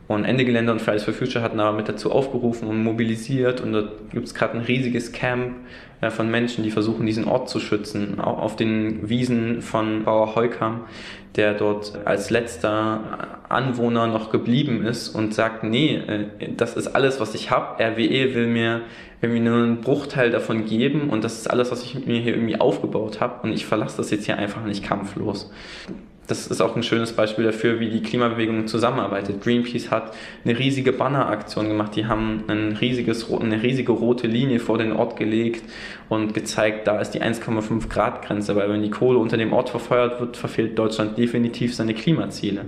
[0.07, 3.61] Und Ende Gelände und Fridays for Future hatten aber mit dazu aufgerufen und mobilisiert.
[3.61, 5.55] Und dort gibt es gerade ein riesiges Camp
[6.01, 8.19] äh, von Menschen, die versuchen, diesen Ort zu schützen.
[8.19, 10.81] Auch auf den Wiesen von Bauer Heukam,
[11.35, 16.25] der dort als letzter Anwohner noch geblieben ist und sagt, nee, äh,
[16.57, 17.81] das ist alles, was ich habe.
[17.81, 18.81] RWE will mir
[19.21, 22.59] irgendwie nur einen Bruchteil davon geben und das ist alles, was ich mir hier irgendwie
[22.59, 25.49] aufgebaut habe und ich verlasse das jetzt hier einfach nicht kampflos
[26.27, 29.41] das ist auch ein schönes Beispiel dafür, wie die Klimabewegung zusammenarbeitet.
[29.41, 30.13] Greenpeace hat
[30.45, 31.95] eine riesige Banneraktion gemacht.
[31.95, 35.63] Die haben ein riesiges, eine riesige rote Linie vor den Ort gelegt
[36.07, 39.69] und gezeigt, da ist die 1,5 Grad Grenze, weil wenn die Kohle unter dem Ort
[39.69, 42.65] verfeuert wird, verfehlt Deutschland definitiv seine Klimaziele.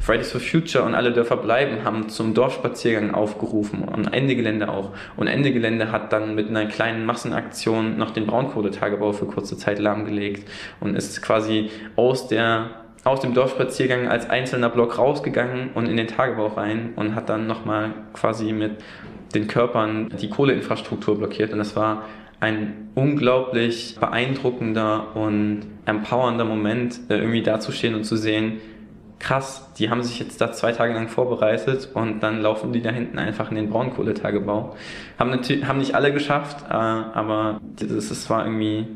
[0.00, 4.90] Fridays for Future und alle Dörfer bleiben haben zum Dorfspaziergang aufgerufen und Ende Gelände auch.
[5.16, 9.78] Und Ende Gelände hat dann mit einer kleinen Massenaktion noch den Braunkohletagebau für kurze Zeit
[9.78, 10.48] lahmgelegt
[10.80, 12.70] und ist quasi aus der
[13.04, 17.46] aus dem Dorfspaziergang als einzelner Block rausgegangen und in den Tagebau rein und hat dann
[17.46, 18.76] nochmal quasi mit
[19.34, 21.52] den Körpern die Kohleinfrastruktur blockiert.
[21.52, 22.04] Und das war
[22.38, 28.60] ein unglaublich beeindruckender und empowernder Moment, äh, irgendwie dazustehen und zu sehen,
[29.18, 32.90] krass, die haben sich jetzt da zwei Tage lang vorbereitet und dann laufen die da
[32.90, 34.74] hinten einfach in den Braunkohletagebau.
[35.18, 38.86] Haben, natürlich, haben nicht alle geschafft, äh, aber das, das war irgendwie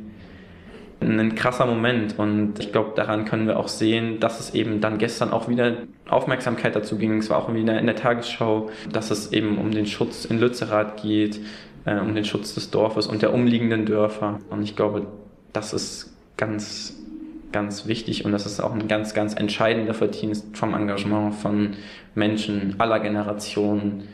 [1.00, 4.98] ein krasser Moment und ich glaube, daran können wir auch sehen, dass es eben dann
[4.98, 5.74] gestern auch wieder
[6.08, 7.18] Aufmerksamkeit dazu ging.
[7.18, 11.02] Es war auch wieder in der Tagesschau, dass es eben um den Schutz in Lützerath
[11.02, 11.40] geht,
[11.84, 14.40] äh, um den Schutz des Dorfes und der umliegenden Dörfer.
[14.48, 15.06] Und ich glaube,
[15.52, 16.96] das ist ganz,
[17.52, 21.74] ganz wichtig und das ist auch ein ganz, ganz entscheidender Verdienst vom Engagement von
[22.14, 24.08] Menschen aller Generationen,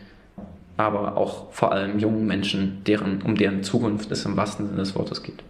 [0.76, 4.97] aber auch vor allem jungen Menschen, deren, um deren Zukunft es im wahrsten Sinne des
[4.97, 5.43] Wortes geht.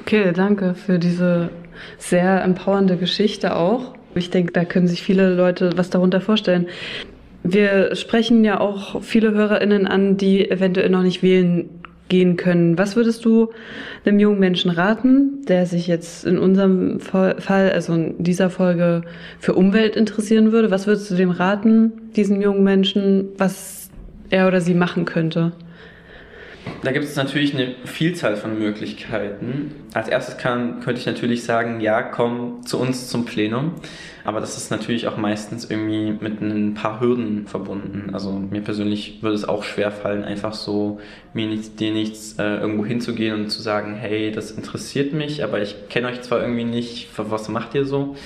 [0.00, 1.50] Okay, danke für diese
[1.98, 3.94] sehr empowernde Geschichte auch.
[4.14, 6.66] Ich denke, da können sich viele Leute was darunter vorstellen.
[7.42, 11.68] Wir sprechen ja auch viele HörerInnen an, die eventuell noch nicht wählen
[12.08, 12.78] gehen können.
[12.78, 13.50] Was würdest du
[14.04, 19.02] einem jungen Menschen raten, der sich jetzt in unserem Fall, also in dieser Folge
[19.38, 20.70] für Umwelt interessieren würde?
[20.70, 23.90] Was würdest du dem raten, diesen jungen Menschen, was
[24.30, 25.52] er oder sie machen könnte?
[26.82, 29.72] Da gibt es natürlich eine Vielzahl von Möglichkeiten.
[29.94, 33.72] Als erstes kann, könnte ich natürlich sagen, ja, komm zu uns zum Plenum.
[34.24, 38.10] Aber das ist natürlich auch meistens irgendwie mit ein paar Hürden verbunden.
[38.14, 40.98] Also mir persönlich würde es auch schwer fallen, einfach so
[41.34, 45.60] mir nichts, dir nichts äh, irgendwo hinzugehen und zu sagen, hey, das interessiert mich, aber
[45.60, 48.16] ich kenne euch zwar irgendwie nicht, was macht ihr so?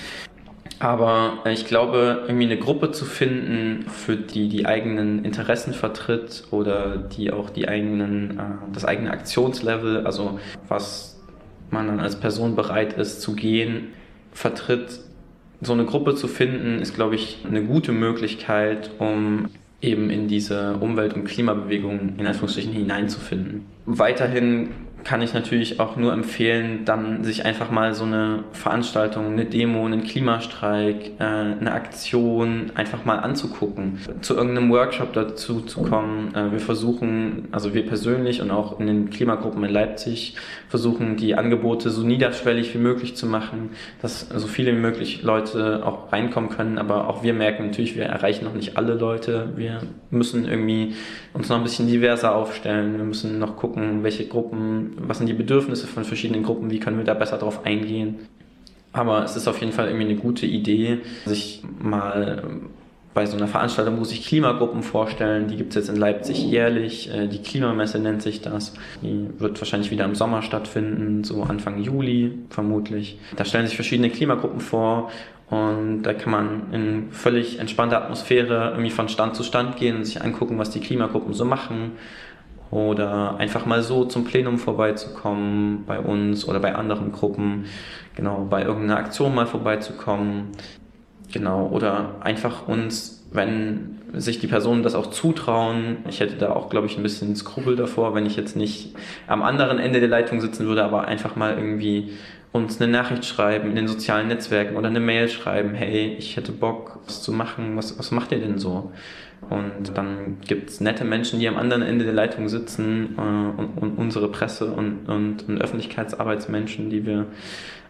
[0.81, 6.97] Aber ich glaube, irgendwie eine Gruppe zu finden, für die die eigenen Interessen vertritt oder
[6.97, 11.21] die auch die eigenen, äh, das eigene Aktionslevel, also was
[11.71, 13.89] man dann als Person bereit ist zu gehen,
[14.33, 15.01] vertritt,
[15.61, 19.47] so eine Gruppe zu finden, ist, glaube ich, eine gute Möglichkeit, um
[19.81, 23.67] eben in diese Umwelt- und Klimabewegung in Anführungsstrichen hineinzufinden.
[23.85, 24.71] Weiterhin
[25.09, 29.87] kann ich natürlich auch nur empfehlen, dann sich einfach mal so eine Veranstaltung, eine Demo,
[29.87, 36.35] einen Klimastreik, äh, eine Aktion einfach mal anzugucken, zu irgendeinem Workshop dazu zu kommen.
[36.35, 40.37] Äh, wir versuchen, also wir persönlich und auch in den Klimagruppen in Leipzig
[40.69, 43.71] versuchen, die Angebote so niederschwellig wie möglich zu machen,
[44.03, 46.77] dass so viele wie möglich Leute auch reinkommen können.
[46.77, 49.55] Aber auch wir merken natürlich, wir erreichen noch nicht alle Leute.
[49.57, 49.81] Wir
[50.11, 50.97] müssen irgendwie
[51.33, 52.99] uns noch ein bisschen diverser aufstellen.
[52.99, 56.99] Wir müssen noch gucken, welche Gruppen was sind die Bedürfnisse von verschiedenen Gruppen, wie können
[56.99, 58.17] wir da besser drauf eingehen.
[58.93, 62.43] Aber es ist auf jeden Fall irgendwie eine gute Idee, sich mal
[63.19, 67.13] bei so einer Veranstaltung, wo sich Klimagruppen vorstellen, die gibt es jetzt in Leipzig jährlich,
[67.13, 71.83] äh, die Klimamesse nennt sich das, die wird wahrscheinlich wieder im Sommer stattfinden, so Anfang
[71.83, 73.19] Juli vermutlich.
[73.35, 75.11] Da stellen sich verschiedene Klimagruppen vor
[75.51, 80.05] und da kann man in völlig entspannter Atmosphäre irgendwie von Stand zu Stand gehen und
[80.05, 81.93] sich angucken, was die Klimagruppen so machen
[82.71, 87.67] oder einfach mal so zum Plenum vorbeizukommen bei uns oder bei anderen Gruppen,
[88.15, 90.49] genau, bei irgendeiner Aktion mal vorbeizukommen,
[91.33, 96.71] genau, oder einfach uns, wenn sich die Personen das auch zutrauen, ich hätte da auch,
[96.71, 98.95] glaube ich, ein bisschen Skrupel davor, wenn ich jetzt nicht
[99.27, 102.13] am anderen Ende der Leitung sitzen würde, aber einfach mal irgendwie
[102.53, 106.53] uns eine Nachricht schreiben in den sozialen Netzwerken oder eine Mail schreiben, hey, ich hätte
[106.53, 108.93] Bock, was zu machen, was, was macht ihr denn so?
[109.51, 113.79] Und dann gibt es nette Menschen, die am anderen Ende der Leitung sitzen äh, und,
[113.81, 117.27] und, unsere Presse und, und, und Öffentlichkeitsarbeitsmenschen, die wir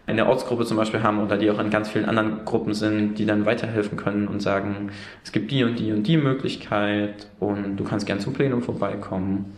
[0.07, 3.19] in der Ortsgruppe zum Beispiel haben oder die auch in ganz vielen anderen Gruppen sind,
[3.19, 4.91] die dann weiterhelfen können und sagen,
[5.23, 9.57] es gibt die und die und die Möglichkeit und du kannst gern zum Plenum vorbeikommen.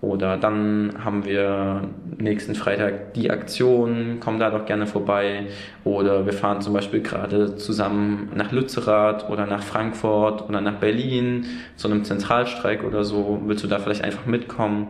[0.00, 1.88] Oder dann haben wir
[2.18, 5.46] nächsten Freitag die Aktion, komm da doch gerne vorbei.
[5.82, 11.46] Oder wir fahren zum Beispiel gerade zusammen nach Lützerath oder nach Frankfurt oder nach Berlin
[11.74, 13.40] zu einem Zentralstreik oder so.
[13.44, 14.86] Willst du da vielleicht einfach mitkommen?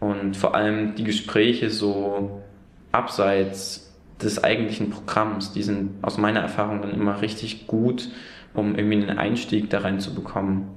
[0.00, 2.42] Und vor allem die Gespräche so
[2.90, 8.08] abseits des eigentlichen Programms, die sind aus meiner Erfahrung dann immer richtig gut,
[8.54, 10.76] um irgendwie einen Einstieg da rein zu bekommen.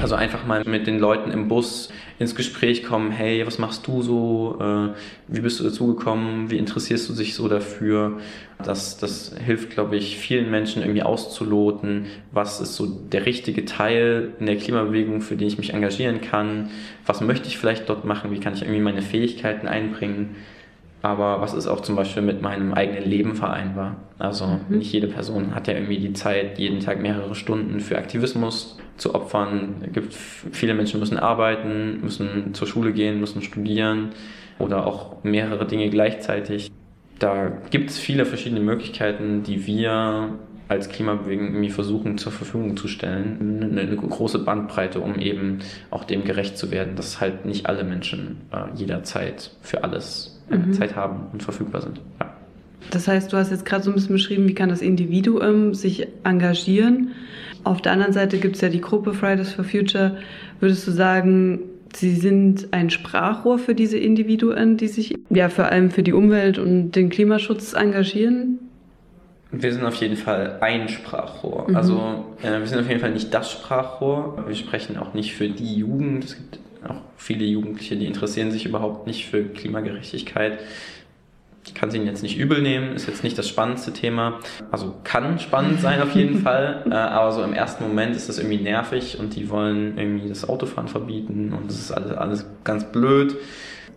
[0.00, 4.02] Also einfach mal mit den Leuten im Bus ins Gespräch kommen, hey, was machst du
[4.02, 4.58] so?
[4.60, 4.88] Äh,
[5.28, 6.50] wie bist du dazu gekommen?
[6.50, 8.18] Wie interessierst du dich so dafür?
[8.62, 14.32] Das, das hilft, glaube ich, vielen Menschen irgendwie auszuloten, was ist so der richtige Teil
[14.40, 16.70] in der Klimabewegung, für den ich mich engagieren kann?
[17.06, 18.30] Was möchte ich vielleicht dort machen?
[18.32, 20.36] Wie kann ich irgendwie meine Fähigkeiten einbringen?
[21.04, 23.96] Aber was ist auch zum Beispiel mit meinem eigenen Leben vereinbar?
[24.18, 24.78] Also mhm.
[24.78, 29.14] nicht jede Person hat ja irgendwie die Zeit, jeden Tag mehrere Stunden für Aktivismus zu
[29.14, 29.82] opfern.
[29.86, 34.12] Es gibt viele Menschen müssen arbeiten, müssen zur Schule gehen, müssen studieren
[34.58, 36.70] oder auch mehrere Dinge gleichzeitig.
[37.18, 40.38] Da gibt es viele verschiedene Möglichkeiten, die wir
[40.68, 43.60] als Klimabewegung irgendwie versuchen zur Verfügung zu stellen.
[43.62, 45.58] Eine, eine, große Bandbreite, um eben
[45.90, 50.72] auch dem gerecht zu werden, dass halt nicht alle Menschen äh, jederzeit für alles mhm.
[50.72, 52.00] Zeit haben und verfügbar sind.
[52.20, 52.32] Ja.
[52.90, 56.06] Das heißt, du hast jetzt gerade so ein bisschen beschrieben, wie kann das Individuum sich
[56.22, 57.12] engagieren.
[57.64, 60.18] Auf der anderen Seite gibt es ja die Gruppe Fridays for Future.
[60.60, 61.60] Würdest du sagen,
[61.94, 66.58] sie sind ein Sprachrohr für diese Individuen, die sich ja vor allem für die Umwelt
[66.58, 68.58] und den Klimaschutz engagieren?
[69.50, 71.66] Wir sind auf jeden Fall ein Sprachrohr.
[71.68, 71.76] Mhm.
[71.76, 74.44] Also äh, wir sind auf jeden Fall nicht das Sprachrohr.
[74.46, 76.24] Wir sprechen auch nicht für die Jugend.
[76.24, 76.58] Es gibt
[76.88, 80.60] auch viele Jugendliche, die interessieren sich überhaupt nicht für Klimagerechtigkeit.
[81.66, 84.40] Ich kann es ihnen jetzt nicht übel nehmen, ist jetzt nicht das spannendste Thema.
[84.70, 88.38] Also kann spannend sein auf jeden Fall, äh, aber so im ersten Moment ist das
[88.38, 92.84] irgendwie nervig und die wollen irgendwie das Autofahren verbieten und das ist alles, alles ganz
[92.84, 93.36] blöd.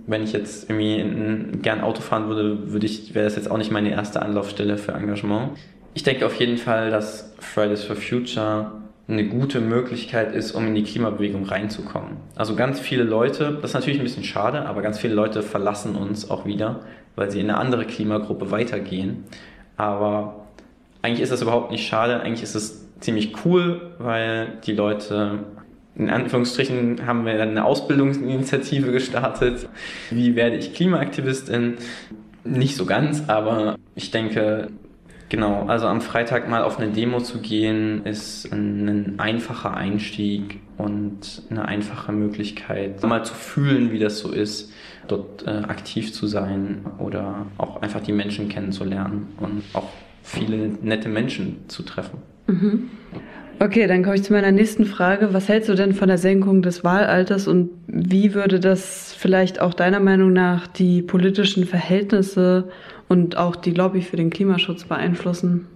[0.05, 3.57] Wenn ich jetzt irgendwie in, gern Auto fahren würde, würde ich, wäre das jetzt auch
[3.57, 5.51] nicht meine erste Anlaufstelle für Engagement.
[5.93, 8.71] Ich denke auf jeden Fall, dass Fridays for Future
[9.07, 12.17] eine gute Möglichkeit ist, um in die Klimabewegung reinzukommen.
[12.35, 15.95] Also ganz viele Leute, das ist natürlich ein bisschen schade, aber ganz viele Leute verlassen
[15.95, 16.81] uns auch wieder,
[17.15, 19.23] weil sie in eine andere Klimagruppe weitergehen.
[19.77, 20.47] Aber
[21.01, 25.39] eigentlich ist das überhaupt nicht schade, eigentlich ist es ziemlich cool, weil die Leute
[25.95, 29.67] in Anführungsstrichen haben wir dann eine Ausbildungsinitiative gestartet.
[30.11, 31.77] Wie werde ich Klimaaktivistin?
[32.43, 34.67] Nicht so ganz, aber ich denke,
[35.29, 41.43] Genau, also am Freitag mal auf eine Demo zu gehen, ist ein einfacher Einstieg und
[41.49, 44.71] eine einfache Möglichkeit, mal zu fühlen, wie das so ist,
[45.07, 49.89] dort äh, aktiv zu sein oder auch einfach die Menschen kennenzulernen und auch
[50.23, 52.19] viele nette Menschen zu treffen.
[52.47, 52.89] Mhm.
[53.59, 55.33] Okay, dann komme ich zu meiner nächsten Frage.
[55.33, 59.73] Was hältst du denn von der Senkung des Wahlalters und wie würde das vielleicht auch
[59.73, 62.69] deiner Meinung nach die politischen Verhältnisse
[63.07, 65.67] und auch die Lobby für den Klimaschutz beeinflussen?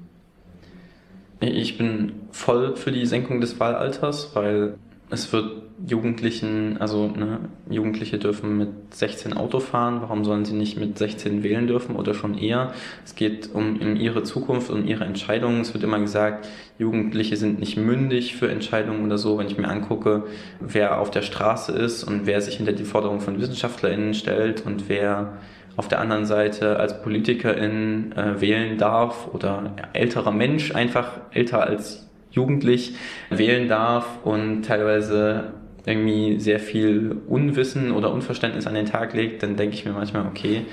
[1.39, 4.75] Ich bin voll für die Senkung des Wahlalters, weil
[5.09, 10.79] es wird Jugendlichen, also ne, Jugendliche dürfen mit 16 Auto fahren, warum sollen sie nicht
[10.79, 12.73] mit 16 wählen dürfen oder schon eher?
[13.03, 15.61] Es geht um, um ihre Zukunft und um ihre Entscheidungen.
[15.61, 19.38] Es wird immer gesagt, Jugendliche sind nicht mündig für Entscheidungen oder so.
[19.38, 20.25] Wenn ich mir angucke,
[20.59, 24.88] wer auf der Straße ist und wer sich hinter die Forderungen von WissenschaftlerInnen stellt und
[24.88, 25.34] wer
[25.78, 32.09] auf der anderen Seite als Politikerin äh, wählen darf oder älterer Mensch einfach älter als
[32.32, 32.95] jugendlich
[33.30, 35.53] wählen darf und teilweise
[35.86, 40.26] irgendwie sehr viel Unwissen oder Unverständnis an den Tag legt, dann denke ich mir manchmal,
[40.28, 40.65] okay,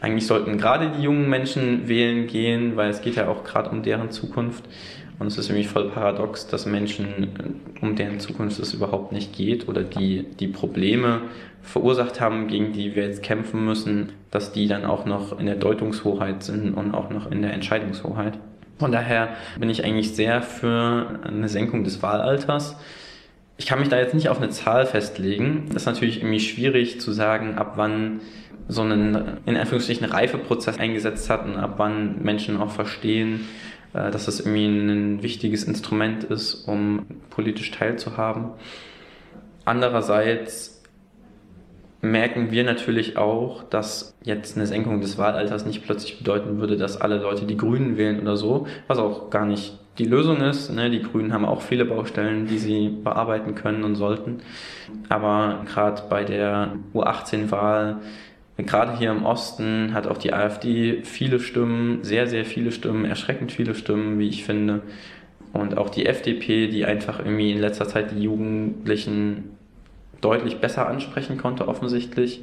[0.00, 3.82] eigentlich sollten gerade die jungen Menschen wählen gehen, weil es geht ja auch gerade um
[3.82, 4.64] deren Zukunft.
[5.18, 9.68] Und es ist irgendwie voll paradox, dass Menschen, um deren Zukunft es überhaupt nicht geht
[9.68, 11.22] oder die die Probleme
[11.62, 15.54] verursacht haben, gegen die wir jetzt kämpfen müssen, dass die dann auch noch in der
[15.54, 18.38] Deutungshoheit sind und auch noch in der Entscheidungshoheit.
[18.78, 19.28] Von daher
[19.58, 22.76] bin ich eigentlich sehr für eine Senkung des Wahlalters.
[23.56, 25.66] Ich kann mich da jetzt nicht auf eine Zahl festlegen.
[25.68, 28.20] Das ist natürlich irgendwie schwierig zu sagen, ab wann
[28.66, 33.46] so einen, in Anführungsstrichen, Reifeprozess eingesetzt hat und ab wann Menschen auch verstehen,
[33.94, 38.50] dass das irgendwie ein wichtiges Instrument ist, um politisch teilzuhaben.
[39.64, 40.82] Andererseits
[42.02, 47.00] merken wir natürlich auch, dass jetzt eine Senkung des Wahlalters nicht plötzlich bedeuten würde, dass
[47.00, 50.70] alle Leute die Grünen wählen oder so, was auch gar nicht die Lösung ist.
[50.70, 50.90] Ne?
[50.90, 54.42] Die Grünen haben auch viele Baustellen, die sie bearbeiten können und sollten.
[55.08, 57.98] Aber gerade bei der U18-Wahl,
[58.56, 63.52] gerade hier im Osten, hat auch die AfD viele Stimmen, sehr, sehr viele Stimmen, erschreckend
[63.52, 64.82] viele Stimmen, wie ich finde.
[65.52, 69.56] Und auch die FDP, die einfach irgendwie in letzter Zeit die Jugendlichen
[70.20, 72.42] deutlich besser ansprechen konnte, offensichtlich.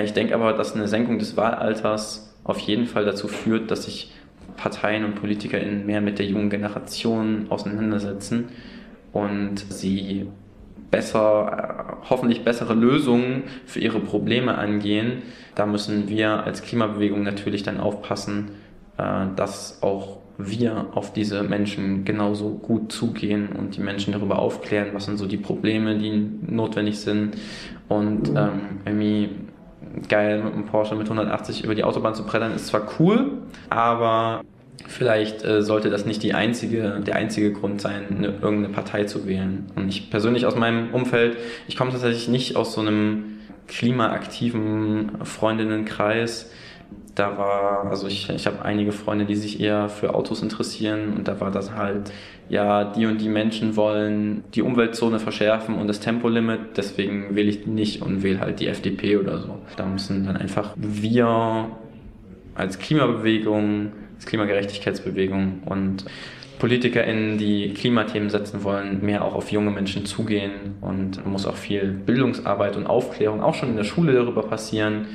[0.00, 4.12] Ich denke aber, dass eine Senkung des Wahlalters auf jeden Fall dazu führt, dass sich
[4.56, 8.50] Parteien und PolitikerInnen mehr mit der jungen Generation auseinandersetzen
[9.12, 10.26] und sie
[10.94, 15.22] besser, äh, hoffentlich bessere Lösungen für ihre Probleme angehen.
[15.56, 18.52] Da müssen wir als Klimabewegung natürlich dann aufpassen,
[18.96, 24.90] äh, dass auch wir auf diese Menschen genauso gut zugehen und die Menschen darüber aufklären,
[24.92, 27.36] was sind so die Probleme, die notwendig sind
[27.88, 29.30] und ähm, irgendwie
[30.08, 34.42] geil mit einem Porsche mit 180 über die Autobahn zu brettern ist zwar cool, aber
[34.86, 39.26] vielleicht äh, sollte das nicht die einzige, der einzige Grund sein, eine, irgendeine Partei zu
[39.26, 39.66] wählen.
[39.76, 41.36] Und ich persönlich aus meinem Umfeld,
[41.68, 46.50] ich komme tatsächlich nicht aus so einem klimaaktiven Freundinnenkreis
[47.14, 51.28] da war, also ich, ich habe einige Freunde, die sich eher für Autos interessieren und
[51.28, 52.12] da war das halt,
[52.48, 57.66] ja, die und die Menschen wollen die Umweltzone verschärfen und das Tempolimit, deswegen wähle ich
[57.66, 59.58] nicht und wähle halt die FDP oder so.
[59.76, 61.68] Da müssen dann einfach wir
[62.54, 66.04] als Klimabewegung, als Klimagerechtigkeitsbewegung und
[66.58, 71.90] PolitikerInnen, die Klimathemen setzen wollen, mehr auch auf junge Menschen zugehen und muss auch viel
[71.90, 75.08] Bildungsarbeit und Aufklärung auch schon in der Schule darüber passieren,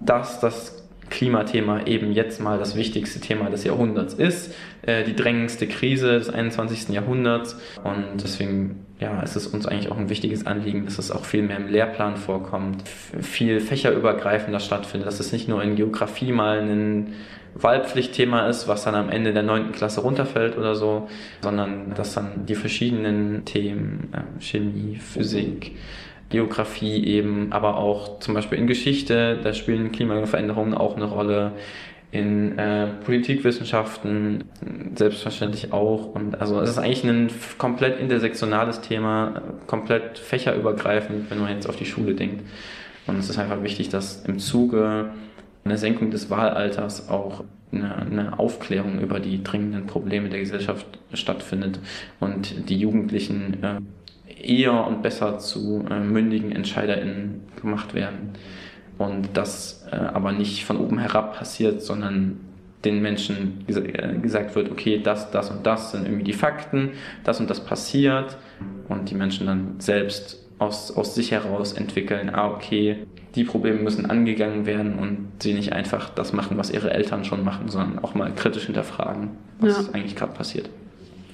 [0.00, 0.83] dass das
[1.14, 6.28] Klimathema eben jetzt mal das wichtigste Thema des Jahrhunderts ist, äh, die drängendste Krise des
[6.28, 6.92] 21.
[6.92, 7.56] Jahrhunderts.
[7.84, 11.42] Und deswegen ja, ist es uns eigentlich auch ein wichtiges Anliegen, dass es auch viel
[11.42, 17.12] mehr im Lehrplan vorkommt, viel fächerübergreifender stattfindet, dass es nicht nur in Geografie mal ein
[17.54, 19.70] Wahlpflichtthema ist, was dann am Ende der 9.
[19.70, 21.08] Klasse runterfällt oder so,
[21.42, 25.76] sondern dass dann die verschiedenen Themen, äh, Chemie, Physik,
[26.30, 31.52] Geografie eben, aber auch zum Beispiel in Geschichte, da spielen Klimaveränderungen auch eine Rolle.
[32.10, 34.44] In äh, Politikwissenschaften
[34.94, 36.14] selbstverständlich auch.
[36.14, 37.28] Und also es ist eigentlich ein
[37.58, 42.44] komplett intersektionales Thema, komplett fächerübergreifend, wenn man jetzt auf die Schule denkt.
[43.08, 45.10] Und es ist einfach wichtig, dass im Zuge
[45.64, 51.80] einer Senkung des Wahlalters auch eine, eine, Aufklärung über die dringenden Probleme der Gesellschaft stattfindet
[52.20, 53.80] und die Jugendlichen äh,
[54.44, 58.30] eher und besser zu äh, mündigen EntscheiderInnen gemacht werden.
[58.98, 62.40] Und das äh, aber nicht von oben herab passiert, sondern
[62.84, 66.90] den Menschen ges äh, gesagt wird, okay, das, das und das sind irgendwie die Fakten,
[67.24, 68.36] das und das passiert
[68.88, 74.06] und die Menschen dann selbst aus, aus sich heraus entwickeln, ah, okay, die Probleme müssen
[74.06, 78.14] angegangen werden und sie nicht einfach das machen, was ihre Eltern schon machen, sondern auch
[78.14, 79.92] mal kritisch hinterfragen, was ja.
[79.92, 80.70] eigentlich gerade passiert.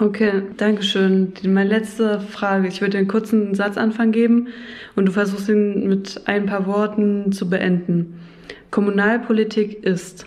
[0.00, 1.34] Okay, danke schön.
[1.42, 2.68] Meine letzte Frage.
[2.68, 4.48] Ich würde einen kurzen Satzanfang geben
[4.96, 8.18] und du versuchst ihn mit ein paar Worten zu beenden.
[8.70, 10.24] Kommunalpolitik ist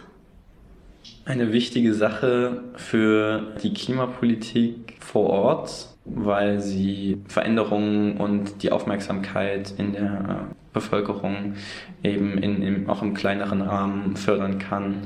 [1.26, 9.94] eine wichtige Sache für die Klimapolitik vor Ort, weil sie Veränderungen und die Aufmerksamkeit in
[9.94, 11.56] der Bevölkerung
[12.04, 14.98] eben in, in, auch im kleineren Rahmen fördern kann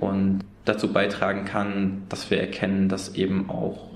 [0.00, 3.89] und dazu beitragen kann, dass wir erkennen, dass eben auch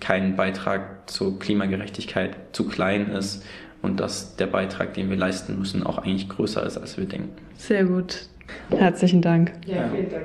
[0.00, 3.44] kein Beitrag zur Klimagerechtigkeit zu klein ist
[3.82, 7.30] und dass der Beitrag, den wir leisten müssen, auch eigentlich größer ist, als wir denken.
[7.56, 8.28] Sehr gut.
[8.70, 9.52] Herzlichen Dank.
[9.66, 10.24] Ja, vielen Dank.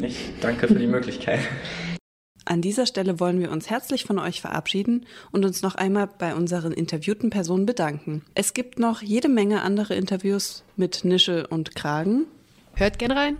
[0.00, 1.40] Ich danke für die Möglichkeit.
[2.44, 6.34] An dieser Stelle wollen wir uns herzlich von euch verabschieden und uns noch einmal bei
[6.34, 8.22] unseren interviewten Personen bedanken.
[8.34, 12.26] Es gibt noch jede Menge andere Interviews mit Nische und Kragen.
[12.74, 13.38] Hört gern rein.